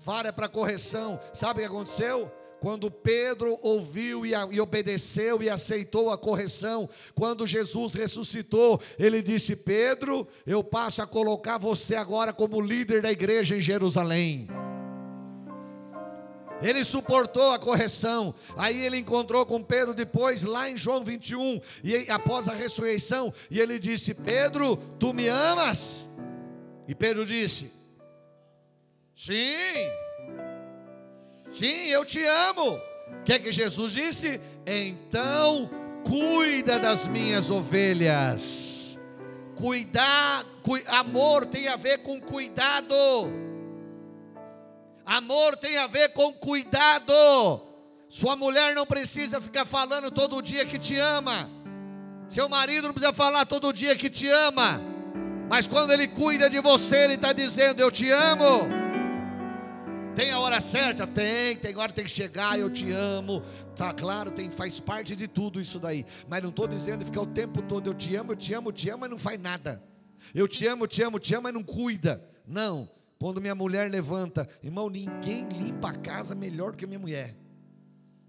Vara 0.00 0.28
é 0.28 0.32
para 0.32 0.48
correção. 0.48 1.20
Sabe 1.32 1.60
o 1.60 1.62
que 1.62 1.68
aconteceu? 1.68 2.32
Quando 2.60 2.90
Pedro 2.90 3.58
ouviu 3.62 4.26
e, 4.26 4.32
e, 4.50 4.60
obedeceu 4.60 5.42
e 5.42 5.48
aceitou 5.48 6.10
a 6.10 6.18
correção, 6.18 6.88
quando 7.14 7.46
Jesus 7.46 7.94
ressuscitou, 7.94 8.80
ele 8.98 9.22
disse: 9.22 9.54
Pedro, 9.54 10.26
eu 10.44 10.64
passo 10.64 11.00
a 11.00 11.06
colocar 11.06 11.56
você 11.58 11.94
agora 11.94 12.32
como 12.32 12.60
líder 12.60 13.02
da 13.02 13.12
igreja 13.12 13.56
em 13.56 13.60
Jerusalém. 13.60 14.48
Ele 16.60 16.84
suportou 16.84 17.52
a 17.52 17.58
correção. 17.58 18.34
Aí 18.56 18.84
ele 18.84 18.98
encontrou 18.98 19.46
com 19.46 19.62
Pedro 19.62 19.94
depois, 19.94 20.42
lá 20.42 20.68
em 20.68 20.76
João 20.76 21.04
21, 21.04 21.60
e 21.84 22.10
após 22.10 22.48
a 22.48 22.54
ressurreição, 22.54 23.32
e 23.48 23.60
ele 23.60 23.78
disse: 23.78 24.14
Pedro, 24.14 24.76
tu 24.98 25.14
me 25.14 25.28
amas? 25.28 26.04
E 26.88 26.94
Pedro 26.94 27.24
disse: 27.24 27.70
Sim. 29.14 30.07
Sim, 31.50 31.86
eu 31.88 32.04
te 32.04 32.22
amo. 32.24 32.80
O 33.20 33.24
que 33.24 33.32
é 33.32 33.38
que 33.38 33.52
Jesus 33.52 33.92
disse? 33.92 34.40
Então 34.66 35.70
cuida 36.04 36.78
das 36.78 37.06
minhas 37.06 37.50
ovelhas. 37.50 38.98
Cuidar, 39.54 40.44
cu, 40.62 40.78
amor 40.86 41.46
tem 41.46 41.68
a 41.68 41.76
ver 41.76 41.98
com 41.98 42.20
cuidado. 42.20 42.94
Amor 45.04 45.56
tem 45.56 45.78
a 45.78 45.86
ver 45.86 46.10
com 46.10 46.32
cuidado. 46.34 47.12
Sua 48.08 48.36
mulher 48.36 48.74
não 48.74 48.86
precisa 48.86 49.40
ficar 49.40 49.64
falando 49.64 50.10
todo 50.10 50.42
dia 50.42 50.64
que 50.64 50.78
te 50.78 50.96
ama. 50.98 51.50
Seu 52.28 52.48
marido 52.48 52.88
não 52.88 52.94
precisa 52.94 53.12
falar 53.12 53.46
todo 53.46 53.72
dia 53.72 53.96
que 53.96 54.10
te 54.10 54.28
ama. 54.28 54.80
Mas 55.48 55.66
quando 55.66 55.92
ele 55.92 56.06
cuida 56.06 56.48
de 56.48 56.60
você, 56.60 57.04
ele 57.04 57.14
está 57.14 57.32
dizendo: 57.32 57.80
Eu 57.80 57.90
te 57.90 58.10
amo. 58.10 58.77
Tem 60.18 60.32
a 60.32 60.40
hora 60.40 60.60
certa? 60.60 61.06
Tem, 61.06 61.56
tem 61.56 61.76
hora 61.76 61.92
tem 61.92 62.04
que 62.04 62.10
chegar, 62.10 62.58
eu 62.58 62.68
te 62.68 62.90
amo. 62.90 63.40
Tá 63.76 63.94
claro, 63.94 64.32
tem, 64.32 64.50
faz 64.50 64.80
parte 64.80 65.14
de 65.14 65.28
tudo 65.28 65.60
isso 65.60 65.78
daí. 65.78 66.04
Mas 66.28 66.42
não 66.42 66.50
estou 66.50 66.66
dizendo 66.66 67.06
ficar 67.06 67.20
o 67.20 67.26
tempo 67.28 67.62
todo, 67.62 67.88
eu 67.88 67.94
te 67.94 68.16
amo, 68.16 68.32
eu 68.32 68.36
te 68.36 68.52
amo, 68.52 68.70
eu 68.70 68.72
te 68.72 68.90
amo, 68.90 69.02
mas 69.02 69.10
não 69.10 69.16
faz 69.16 69.38
nada. 69.38 69.80
Eu 70.34 70.48
te 70.48 70.66
amo, 70.66 70.82
eu 70.82 70.88
te 70.88 71.02
amo, 71.04 71.16
eu 71.18 71.20
te 71.20 71.32
amo, 71.36 71.44
mas 71.44 71.54
não 71.54 71.62
cuida. 71.62 72.28
Não. 72.44 72.90
Quando 73.16 73.40
minha 73.40 73.54
mulher 73.54 73.88
levanta, 73.88 74.48
irmão, 74.60 74.90
ninguém 74.90 75.48
limpa 75.50 75.90
a 75.90 75.96
casa 75.96 76.34
melhor 76.34 76.74
que 76.74 76.84
minha 76.84 76.98
mulher. 76.98 77.38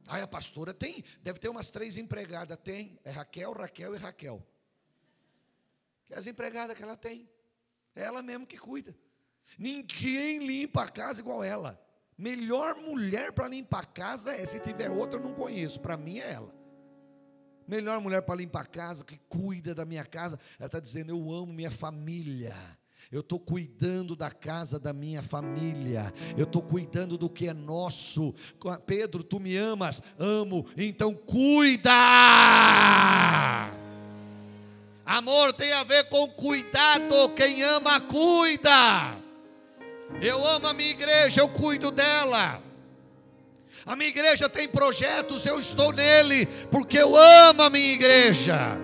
Ai, 0.06 0.22
a 0.22 0.28
pastora 0.28 0.76
tem, 0.76 1.04
deve 1.24 1.40
ter 1.40 1.50
umas 1.50 1.72
três 1.72 1.98
empregadas. 1.98 2.56
Tem, 2.64 3.00
é 3.04 3.10
Raquel, 3.10 3.52
Raquel 3.52 3.96
e 3.96 3.98
Raquel. 3.98 4.46
Que 6.06 6.14
é 6.14 6.20
as 6.20 6.28
empregadas 6.28 6.78
que 6.78 6.84
ela 6.84 6.96
tem. 6.96 7.28
É 7.96 8.04
ela 8.04 8.22
mesmo 8.22 8.46
que 8.46 8.60
cuida. 8.60 8.96
Ninguém 9.58 10.46
limpa 10.46 10.84
a 10.84 10.90
casa 10.90 11.20
igual 11.22 11.44
ela. 11.44 11.80
Melhor 12.18 12.76
mulher 12.76 13.32
para 13.32 13.48
limpar 13.48 13.84
a 13.84 13.86
casa 13.86 14.34
é, 14.34 14.46
se 14.46 14.60
tiver 14.60 14.90
outra 14.90 15.20
eu 15.20 15.24
não 15.24 15.34
conheço, 15.34 15.80
para 15.80 15.96
mim 15.96 16.20
é 16.20 16.34
ela. 16.34 16.54
Melhor 17.66 18.02
mulher 18.02 18.24
para 18.24 18.36
limpar 18.36 18.64
a 18.64 18.66
casa, 18.66 19.06
que 19.06 19.18
cuida 19.30 19.76
da 19.76 19.86
minha 19.86 20.04
casa, 20.04 20.40
ela 20.58 20.66
está 20.66 20.80
dizendo: 20.80 21.12
Eu 21.12 21.32
amo 21.32 21.54
minha 21.54 21.70
família. 21.70 22.56
Eu 23.12 23.22
estou 23.22 23.40
cuidando 23.40 24.16
da 24.16 24.30
casa 24.30 24.80
da 24.80 24.92
minha 24.92 25.24
família. 25.24 26.14
Eu 26.38 26.44
estou 26.44 26.62
cuidando 26.62 27.18
do 27.18 27.30
que 27.30 27.48
é 27.48 27.54
nosso. 27.54 28.36
Pedro, 28.86 29.24
tu 29.24 29.40
me 29.40 29.56
amas? 29.56 30.02
Amo. 30.18 30.68
Então 30.76 31.14
cuida. 31.14 31.92
Amor 35.06 35.54
tem 35.54 35.72
a 35.74 35.84
ver 35.84 36.10
com 36.10 36.28
cuidado. 36.28 37.30
Quem 37.36 37.64
ama, 37.64 38.02
cuida. 38.02 39.29
Eu 40.22 40.46
amo 40.46 40.68
a 40.68 40.74
minha 40.74 40.92
igreja, 40.92 41.42
eu 41.42 41.48
cuido 41.48 41.92
dela. 41.92 42.62
A 43.86 43.96
minha 43.96 44.10
igreja 44.10 44.50
tem 44.50 44.68
projetos, 44.68 45.46
eu 45.46 45.60
estou 45.60 45.92
nele, 45.94 46.46
porque 46.70 46.98
eu 46.98 47.16
amo 47.16 47.62
a 47.62 47.70
minha 47.70 47.94
igreja. 47.94 48.78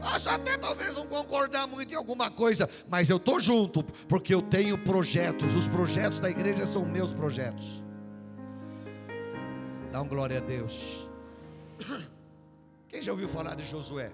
Posso 0.00 0.28
até 0.28 0.58
talvez 0.58 0.94
não 0.94 1.06
concordar 1.06 1.68
muito 1.68 1.92
em 1.92 1.96
alguma 1.96 2.28
coisa, 2.28 2.68
mas 2.88 3.08
eu 3.08 3.18
estou 3.18 3.38
junto, 3.38 3.84
porque 4.08 4.34
eu 4.34 4.42
tenho 4.42 4.76
projetos. 4.76 5.54
Os 5.54 5.68
projetos 5.68 6.18
da 6.18 6.28
igreja 6.28 6.66
são 6.66 6.84
meus 6.84 7.12
projetos. 7.12 7.80
Dá 9.92 10.02
um 10.02 10.08
glória 10.08 10.38
a 10.38 10.40
Deus. 10.40 11.06
Quem 12.88 13.00
já 13.00 13.12
ouviu 13.12 13.28
falar 13.28 13.54
de 13.54 13.64
Josué? 13.64 14.10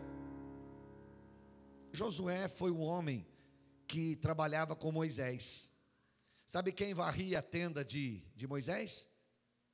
Josué 1.91 2.49
foi 2.49 2.71
o 2.71 2.81
homem 2.81 3.27
que 3.87 4.15
trabalhava 4.17 4.77
com 4.77 4.93
Moisés. 4.93 5.73
Sabe 6.49 6.73
quem 6.73 6.95
varria 6.95 7.41
a 7.41 7.43
tenda 7.43 7.85
de, 7.85 8.23
de 8.35 8.47
Moisés? 8.47 9.07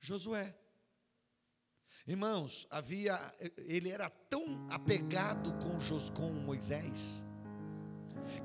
Josué. 0.01 0.59
Irmãos, 2.05 2.67
havia, 2.69 3.17
ele 3.59 3.91
era 3.91 4.11
tão 4.11 4.67
apegado 4.69 5.53
com, 5.59 5.79
Jos, 5.79 6.11
com 6.11 6.33
Moisés, 6.33 7.25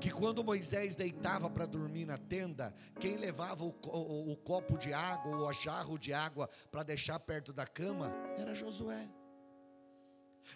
que 0.00 0.12
quando 0.12 0.44
Moisés 0.44 0.94
deitava 0.94 1.50
para 1.50 1.66
dormir 1.66 2.06
na 2.06 2.18
tenda, 2.18 2.72
quem 3.00 3.16
levava 3.16 3.64
o, 3.64 3.76
o, 3.82 4.30
o 4.30 4.36
copo 4.36 4.78
de 4.78 4.92
água 4.92 5.36
ou 5.36 5.48
a 5.48 5.52
jarro 5.52 5.98
de 5.98 6.12
água 6.12 6.48
para 6.70 6.84
deixar 6.84 7.18
perto 7.18 7.52
da 7.52 7.66
cama 7.66 8.14
era 8.38 8.54
Josué. 8.54 9.10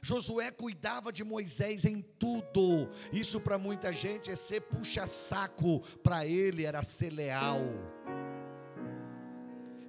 Josué 0.03 0.51
cuidava 0.51 1.13
de 1.13 1.25
Moisés 1.25 1.85
em 1.85 2.03
tudo. 2.03 2.89
Isso 3.13 3.41
para 3.41 3.59
muita 3.59 3.93
gente 3.93 4.31
é 4.31 4.37
ser 4.37 4.61
puxa-saco, 4.63 5.81
para 6.03 6.27
ele 6.27 6.65
era 6.65 6.83
ser 6.83 7.11
leal. 7.11 7.61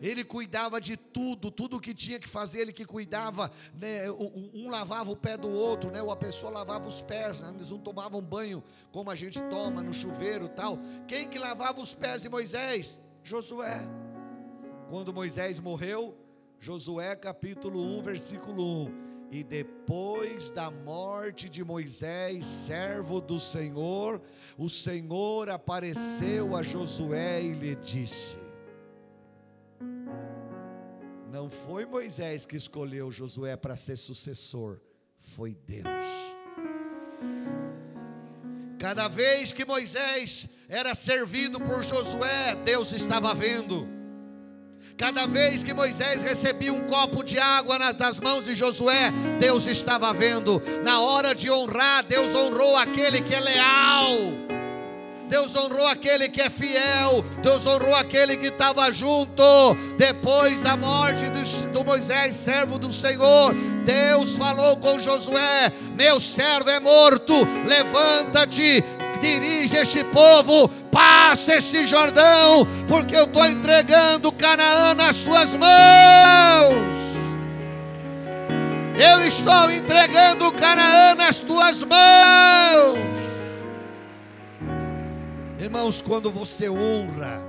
Ele 0.01 0.23
cuidava 0.23 0.79
de 0.79 0.97
tudo, 0.97 1.49
tudo 1.49 1.79
que 1.79 1.93
tinha 1.93 2.19
que 2.19 2.27
fazer, 2.27 2.61
ele 2.61 2.73
que 2.73 2.85
cuidava. 2.85 3.51
Né, 3.73 4.09
um 4.11 4.69
lavava 4.69 5.09
o 5.09 5.15
pé 5.15 5.37
do 5.37 5.49
outro, 5.49 5.89
né, 5.89 6.01
ou 6.01 6.11
a 6.11 6.15
pessoa 6.15 6.51
lavava 6.51 6.87
os 6.87 7.01
pés, 7.01 7.41
né, 7.41 7.51
eles 7.55 7.69
não 7.69 7.79
tomavam 7.79 8.21
banho 8.21 8.63
como 8.91 9.09
a 9.09 9.15
gente 9.15 9.41
toma 9.43 9.81
no 9.81 9.93
chuveiro 9.93 10.47
tal. 10.49 10.77
Quem 11.07 11.27
que 11.27 11.39
lavava 11.39 11.81
os 11.81 11.93
pés 11.93 12.21
de 12.21 12.29
Moisés? 12.29 12.99
Josué. 13.23 13.81
Quando 14.89 15.13
Moisés 15.13 15.59
morreu, 15.59 16.15
Josué 16.59 17.15
capítulo 17.15 17.81
1, 17.99 18.01
versículo 18.03 18.85
1. 18.85 19.04
E 19.35 19.43
depois 19.43 20.49
da 20.49 20.71
morte 20.71 21.49
de 21.49 21.61
Moisés, 21.61 22.45
servo 22.45 23.19
do 23.19 23.37
Senhor, 23.37 24.21
o 24.57 24.69
Senhor 24.69 25.49
apareceu 25.49 26.55
a 26.55 26.63
Josué 26.63 27.43
e 27.43 27.51
lhe 27.51 27.75
disse: 27.75 28.37
Não 31.29 31.49
foi 31.49 31.85
Moisés 31.85 32.45
que 32.45 32.55
escolheu 32.55 33.11
Josué 33.11 33.57
para 33.57 33.75
ser 33.75 33.97
sucessor, 33.97 34.79
foi 35.19 35.53
Deus. 35.67 35.83
Cada 38.79 39.09
vez 39.09 39.51
que 39.51 39.65
Moisés 39.65 40.47
era 40.69 40.95
servido 40.95 41.59
por 41.59 41.83
Josué, 41.83 42.55
Deus 42.63 42.93
estava 42.93 43.33
vendo. 43.33 43.94
Cada 44.97 45.27
vez 45.27 45.61
que 45.61 45.73
Moisés 45.73 46.21
recebia 46.21 46.71
um 46.71 46.87
copo 46.87 47.21
de 47.21 47.37
água 47.37 47.77
nas 47.77 48.17
mãos 48.17 48.45
de 48.45 48.55
Josué, 48.55 49.11
Deus 49.41 49.67
estava 49.67 50.13
vendo. 50.13 50.61
Na 50.85 51.01
hora 51.01 51.35
de 51.35 51.51
honrar, 51.51 52.05
Deus 52.05 52.33
honrou 52.33 52.77
aquele 52.77 53.19
que 53.19 53.35
é 53.35 53.39
leal. 53.41 54.15
Deus 55.27 55.53
honrou 55.53 55.85
aquele 55.87 56.29
que 56.29 56.41
é 56.41 56.49
fiel, 56.49 57.25
Deus 57.43 57.65
honrou 57.65 57.93
aquele 57.93 58.37
que 58.37 58.47
estava 58.47 58.89
junto. 58.93 59.43
Depois 59.97 60.61
da 60.61 60.77
morte 60.77 61.25
do 61.73 61.83
Moisés, 61.83 62.37
servo 62.37 62.77
do 62.77 62.93
Senhor, 62.93 63.53
Deus 63.83 64.37
falou 64.37 64.77
com 64.77 64.97
Josué: 64.97 65.73
Meu 65.93 66.21
servo 66.21 66.69
é 66.69 66.79
morto, 66.79 67.33
levanta-te, 67.67 68.81
dirige 69.19 69.75
este 69.75 70.05
povo, 70.05 70.69
passa 70.95 71.55
este 71.55 71.85
Jordão, 71.85 72.65
porque 72.87 73.13
eu 73.13 73.25
estou 73.25 73.45
entregando 73.45 74.31
Canaã 74.31 74.93
nas 74.93 75.17
suas 75.17 75.53
mãos. 75.53 76.95
Eu 78.97 79.21
estou 79.27 79.69
entregando 79.69 80.49
Canaã 80.53 81.13
nas 81.15 81.41
tuas 81.41 81.83
mãos. 81.83 82.97
Irmãos, 85.59 86.01
quando 86.01 86.31
você 86.31 86.69
honra, 86.69 87.41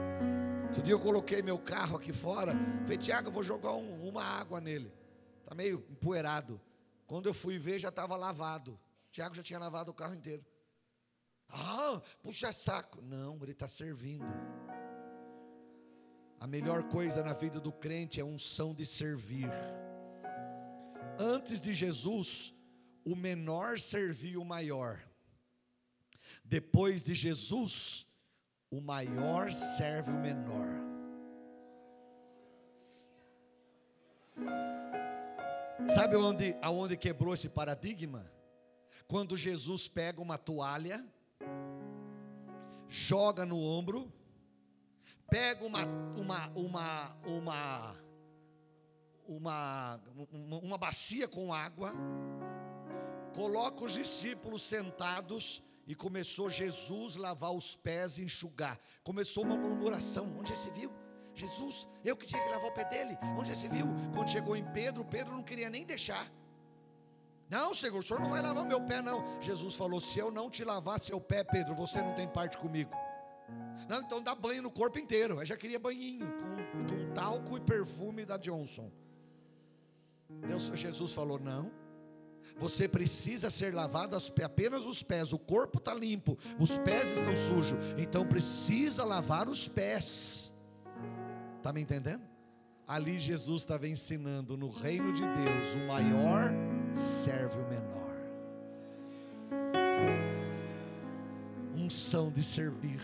outro 0.64 0.82
dia 0.82 0.94
eu 0.94 0.98
coloquei 0.98 1.40
meu 1.40 1.56
carro 1.56 1.98
aqui 1.98 2.12
fora, 2.12 2.52
falei, 2.82 2.98
Tiago, 2.98 3.28
eu 3.28 3.32
vou 3.32 3.44
jogar 3.44 3.74
um, 3.74 4.08
uma 4.08 4.24
água 4.24 4.60
nele, 4.60 4.92
está 5.44 5.54
meio 5.54 5.84
empoeirado. 5.88 6.60
Quando 7.06 7.28
eu 7.28 7.34
fui 7.34 7.60
ver, 7.60 7.78
já 7.78 7.90
estava 7.90 8.16
lavado. 8.16 8.76
Tiago 9.12 9.36
já 9.36 9.42
tinha 9.44 9.60
lavado 9.60 9.92
o 9.92 9.94
carro 9.94 10.16
inteiro. 10.16 10.44
Ah, 11.48 12.00
puxa 12.22 12.52
saco. 12.52 13.00
Não, 13.02 13.36
ele 13.42 13.52
está 13.52 13.68
servindo. 13.68 14.26
A 16.38 16.46
melhor 16.46 16.84
coisa 16.84 17.22
na 17.22 17.32
vida 17.32 17.58
do 17.58 17.72
crente 17.72 18.20
é 18.20 18.22
a 18.22 18.26
unção 18.26 18.74
de 18.74 18.84
servir. 18.84 19.50
Antes 21.18 21.60
de 21.60 21.72
Jesus, 21.72 22.52
o 23.04 23.16
menor 23.16 23.78
servia 23.80 24.38
o 24.38 24.44
maior. 24.44 25.00
Depois 26.44 27.02
de 27.02 27.14
Jesus, 27.14 28.06
o 28.70 28.80
maior 28.80 29.52
serve 29.52 30.10
o 30.10 30.20
menor. 30.20 30.66
Sabe 35.94 36.16
onde, 36.16 36.54
aonde 36.60 36.96
quebrou 36.96 37.32
esse 37.32 37.48
paradigma? 37.48 38.30
Quando 39.06 39.36
Jesus 39.36 39.88
pega 39.88 40.20
uma 40.20 40.36
toalha 40.36 41.06
joga 42.88 43.44
no 43.44 43.58
ombro, 43.58 44.12
pega 45.28 45.64
uma, 45.64 45.84
uma, 46.16 46.48
uma, 46.54 47.16
uma, 47.24 47.96
uma, 49.26 50.00
uma 50.62 50.78
bacia 50.78 51.26
com 51.26 51.52
água, 51.52 51.92
coloca 53.34 53.84
os 53.84 53.92
discípulos 53.92 54.62
sentados 54.62 55.62
e 55.86 55.94
começou 55.94 56.50
Jesus 56.50 57.16
lavar 57.16 57.52
os 57.52 57.76
pés 57.76 58.18
e 58.18 58.22
enxugar. 58.22 58.78
Começou 59.04 59.44
uma 59.44 59.56
murmuração. 59.56 60.36
Onde 60.38 60.50
já 60.50 60.56
se 60.56 60.70
viu? 60.70 60.92
Jesus, 61.34 61.86
eu 62.04 62.16
que 62.16 62.26
tinha 62.26 62.42
que 62.42 62.48
lavar 62.48 62.70
o 62.70 62.74
pé 62.74 62.84
dele. 62.84 63.16
Onde 63.38 63.48
já 63.48 63.54
se 63.54 63.68
viu? 63.68 63.86
Quando 64.14 64.30
chegou 64.30 64.56
em 64.56 64.64
Pedro, 64.72 65.04
Pedro 65.04 65.34
não 65.34 65.44
queria 65.44 65.70
nem 65.70 65.84
deixar. 65.84 66.26
Não, 67.48 67.72
Senhor, 67.72 67.98
o 67.98 68.02
Senhor 68.02 68.20
não 68.20 68.30
vai 68.30 68.42
lavar 68.42 68.64
meu 68.64 68.80
pé, 68.80 69.00
não. 69.00 69.40
Jesus 69.40 69.74
falou: 69.74 70.00
Se 70.00 70.18
eu 70.18 70.30
não 70.30 70.50
te 70.50 70.64
lavar 70.64 71.00
seu 71.00 71.20
pé, 71.20 71.44
Pedro, 71.44 71.74
você 71.74 72.02
não 72.02 72.12
tem 72.12 72.26
parte 72.28 72.58
comigo. 72.58 72.90
Não, 73.88 74.00
então 74.00 74.20
dá 74.20 74.34
banho 74.34 74.62
no 74.62 74.70
corpo 74.70 74.98
inteiro. 74.98 75.40
Eu 75.40 75.46
já 75.46 75.56
queria 75.56 75.78
banhinho 75.78 76.26
com, 76.26 76.86
com 76.86 77.14
talco 77.14 77.56
e 77.56 77.60
perfume 77.60 78.24
da 78.24 78.36
Johnson. 78.36 78.90
Deus, 80.28 80.64
Jesus 80.74 81.12
falou: 81.12 81.38
não. 81.38 81.70
Você 82.58 82.88
precisa 82.88 83.50
ser 83.50 83.74
lavado 83.74 84.16
apenas 84.42 84.86
os 84.86 85.02
pés. 85.02 85.32
O 85.32 85.38
corpo 85.38 85.78
está 85.78 85.92
limpo, 85.92 86.38
os 86.58 86.76
pés 86.78 87.12
estão 87.12 87.36
sujos. 87.36 87.78
Então 87.98 88.26
precisa 88.26 89.04
lavar 89.04 89.48
os 89.48 89.68
pés. 89.68 90.54
Está 91.58 91.72
me 91.72 91.82
entendendo? 91.82 92.22
Ali 92.88 93.18
Jesus 93.18 93.62
estava 93.62 93.86
ensinando 93.86 94.56
no 94.56 94.70
reino 94.70 95.12
de 95.12 95.22
Deus: 95.22 95.74
o 95.74 95.86
maior 95.86 96.50
serve 96.94 97.58
o 97.60 97.68
menor. 97.68 97.96
Unção 101.74 102.30
de 102.30 102.42
servir. 102.42 103.00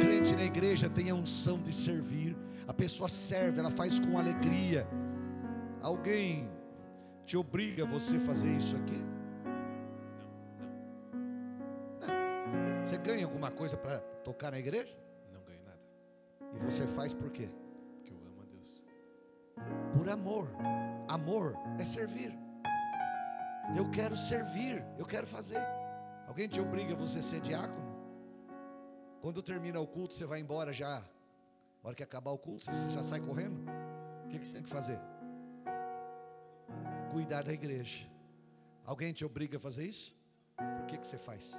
Crente 0.00 0.34
na 0.34 0.44
igreja 0.44 0.90
tem 0.90 1.10
a 1.10 1.14
unção 1.14 1.58
de 1.58 1.72
servir. 1.72 2.36
A 2.66 2.72
pessoa 2.72 3.08
serve, 3.08 3.60
ela 3.60 3.70
faz 3.70 3.98
com 3.98 4.18
alegria. 4.18 4.86
Alguém 5.80 6.48
te 7.26 7.36
obriga 7.36 7.84
você 7.84 8.16
a 8.16 8.20
fazer 8.20 8.50
isso 8.56 8.76
aqui? 8.76 8.98
Não. 12.00 12.84
Você 12.84 12.98
ganha 12.98 13.24
alguma 13.24 13.50
coisa 13.50 13.76
para 13.76 13.98
tocar 14.22 14.50
na 14.50 14.58
igreja? 14.58 14.94
Não 15.32 15.42
ganho 15.42 15.62
nada. 15.64 15.80
E 16.54 16.58
você 16.58 16.86
faz 16.86 17.14
por 17.14 17.30
quê? 17.30 17.48
Porque 17.96 18.12
eu 18.12 18.18
amo 18.26 18.42
a 18.42 18.44
Deus. 18.44 18.84
Por 19.96 20.08
amor. 20.08 20.48
Amor 21.08 21.54
é 21.78 21.84
servir. 21.84 22.36
Eu 23.76 23.90
quero 23.90 24.16
servir, 24.16 24.84
eu 24.98 25.06
quero 25.06 25.26
fazer. 25.26 25.60
Alguém 26.26 26.48
te 26.48 26.60
obriga 26.60 26.92
a 26.92 26.96
você 26.96 27.22
ser 27.22 27.40
diácono? 27.40 27.94
Quando 29.20 29.42
termina 29.42 29.80
o 29.80 29.86
culto, 29.86 30.14
você 30.14 30.26
vai 30.26 30.40
embora 30.40 30.72
já. 30.72 31.00
Na 31.82 31.88
hora 31.88 31.94
que 31.94 32.02
acabar 32.02 32.30
o 32.30 32.38
culto, 32.38 32.64
você 32.64 32.90
já 32.90 33.02
sai 33.02 33.20
correndo. 33.20 33.58
O 34.24 34.28
que 34.28 34.38
você 34.38 34.54
tem 34.54 34.62
que 34.62 34.70
fazer? 34.70 34.98
Cuidar 37.10 37.42
da 37.42 37.52
igreja. 37.52 38.06
Alguém 38.84 39.12
te 39.12 39.24
obriga 39.24 39.56
a 39.56 39.60
fazer 39.60 39.84
isso? 39.84 40.14
Por 40.56 40.86
que, 40.86 40.98
que 40.98 41.06
você 41.06 41.18
faz? 41.18 41.58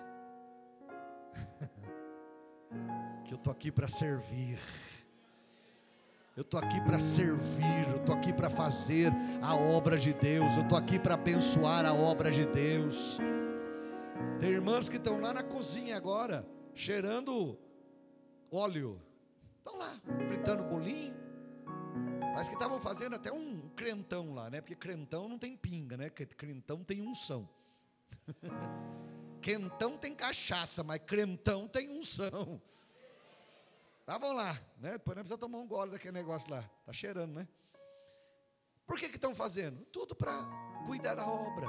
que 3.25 3.33
eu 3.33 3.37
estou 3.37 3.51
aqui 3.51 3.71
para 3.71 3.87
servir. 3.87 4.59
Eu 6.35 6.41
estou 6.41 6.59
aqui 6.59 6.81
para 6.81 6.99
servir, 6.99 7.87
eu 7.87 7.95
estou 7.95 8.13
aqui 8.13 8.33
para 8.33 8.49
fazer 8.49 9.09
a 9.41 9.55
obra 9.55 9.97
de 9.97 10.11
Deus, 10.11 10.53
eu 10.57 10.63
estou 10.63 10.77
aqui 10.77 10.99
para 10.99 11.13
abençoar 11.13 11.85
a 11.85 11.93
obra 11.93 12.29
de 12.29 12.45
Deus. 12.45 13.17
Tem 14.41 14.49
irmãs 14.49 14.89
que 14.89 14.97
estão 14.97 15.21
lá 15.21 15.33
na 15.33 15.41
cozinha 15.41 15.95
agora, 15.95 16.45
cheirando 16.73 17.57
óleo. 18.51 19.01
Estão 19.59 19.77
lá, 19.77 19.97
fritando 20.27 20.65
bolinho. 20.65 21.15
Parece 22.19 22.49
que 22.49 22.57
estavam 22.57 22.81
fazendo 22.81 23.15
até 23.15 23.31
um 23.31 23.69
crentão 23.69 24.33
lá, 24.33 24.49
né? 24.49 24.59
Porque 24.59 24.75
crentão 24.75 25.29
não 25.29 25.39
tem 25.39 25.55
pinga, 25.55 25.95
né? 25.95 26.09
Crentão 26.09 26.83
tem 26.83 27.01
unção. 27.01 27.47
Quentão 29.41 29.97
tem 29.97 30.13
cachaça, 30.13 30.83
mas 30.83 31.01
crentão 31.05 31.65
tem 31.65 31.89
unção. 31.89 32.61
Estavam 34.05 34.33
lá, 34.33 34.53
né? 34.77 34.91
Depois 34.91 35.17
não 35.17 35.23
precisa 35.23 35.37
tomar 35.37 35.57
um 35.57 35.65
gole 35.65 35.89
daquele 35.89 36.11
negócio 36.11 36.47
lá. 36.51 36.63
Está 36.81 36.93
cheirando, 36.93 37.33
né? 37.33 37.47
Por 38.85 38.99
que 38.99 39.07
estão 39.07 39.33
fazendo? 39.33 39.83
Tudo 39.85 40.13
para 40.13 40.31
cuidar 40.85 41.15
da 41.15 41.25
obra. 41.25 41.65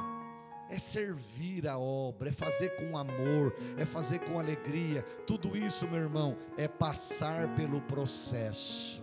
É 0.68 0.76
servir 0.76 1.66
a 1.66 1.78
obra, 1.78 2.28
é 2.28 2.32
fazer 2.32 2.76
com 2.76 2.98
amor, 2.98 3.56
é 3.78 3.86
fazer 3.86 4.18
com 4.18 4.38
alegria. 4.38 5.00
Tudo 5.26 5.56
isso, 5.56 5.88
meu 5.88 6.02
irmão, 6.02 6.36
é 6.58 6.68
passar 6.68 7.54
pelo 7.54 7.80
processo. 7.80 9.02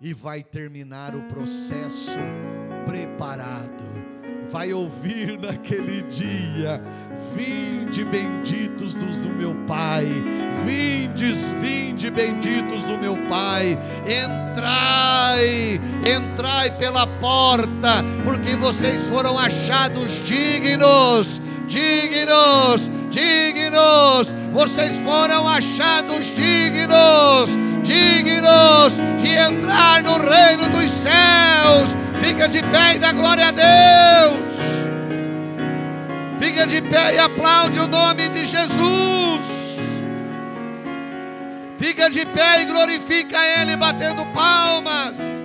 E 0.00 0.12
vai 0.12 0.42
terminar 0.42 1.14
o 1.14 1.28
processo 1.28 2.18
preparado 2.84 4.09
vai 4.50 4.72
ouvir 4.72 5.38
naquele 5.38 6.02
dia: 6.02 6.82
Vinde 7.34 8.04
benditos 8.04 8.94
dos 8.94 9.16
do 9.16 9.28
meu 9.28 9.54
Pai, 9.66 10.06
vindes, 10.64 11.50
vinde 11.60 12.10
benditos 12.10 12.82
do 12.84 12.98
meu 12.98 13.16
Pai, 13.28 13.78
entrai, 14.04 15.80
entrai 16.04 16.70
pela 16.72 17.06
porta, 17.06 18.04
porque 18.24 18.56
vocês 18.56 19.08
foram 19.08 19.38
achados 19.38 20.20
dignos, 20.26 21.40
dignos, 21.68 22.90
dignos, 23.10 24.34
vocês 24.52 24.96
foram 24.98 25.46
achados 25.46 26.24
dignos, 26.34 27.50
dignos 27.84 28.94
de 29.22 29.28
entrar 29.28 30.02
no 30.02 30.18
reino 30.18 30.68
dos 30.68 30.90
céus 30.90 32.00
Fica 32.20 32.48
de 32.48 32.62
pé 32.62 32.94
e 32.94 32.98
dá 32.98 33.12
glória 33.12 33.48
a 33.48 33.50
Deus. 33.50 34.52
Fica 36.38 36.66
de 36.66 36.82
pé 36.82 37.14
e 37.14 37.18
aplaude 37.18 37.78
o 37.78 37.86
nome 37.86 38.28
de 38.28 38.46
Jesus. 38.46 39.40
Fica 41.78 42.10
de 42.10 42.26
pé 42.26 42.62
e 42.62 42.64
glorifica 42.66 43.38
Ele 43.60 43.76
batendo 43.76 44.24
palmas. 44.26 45.39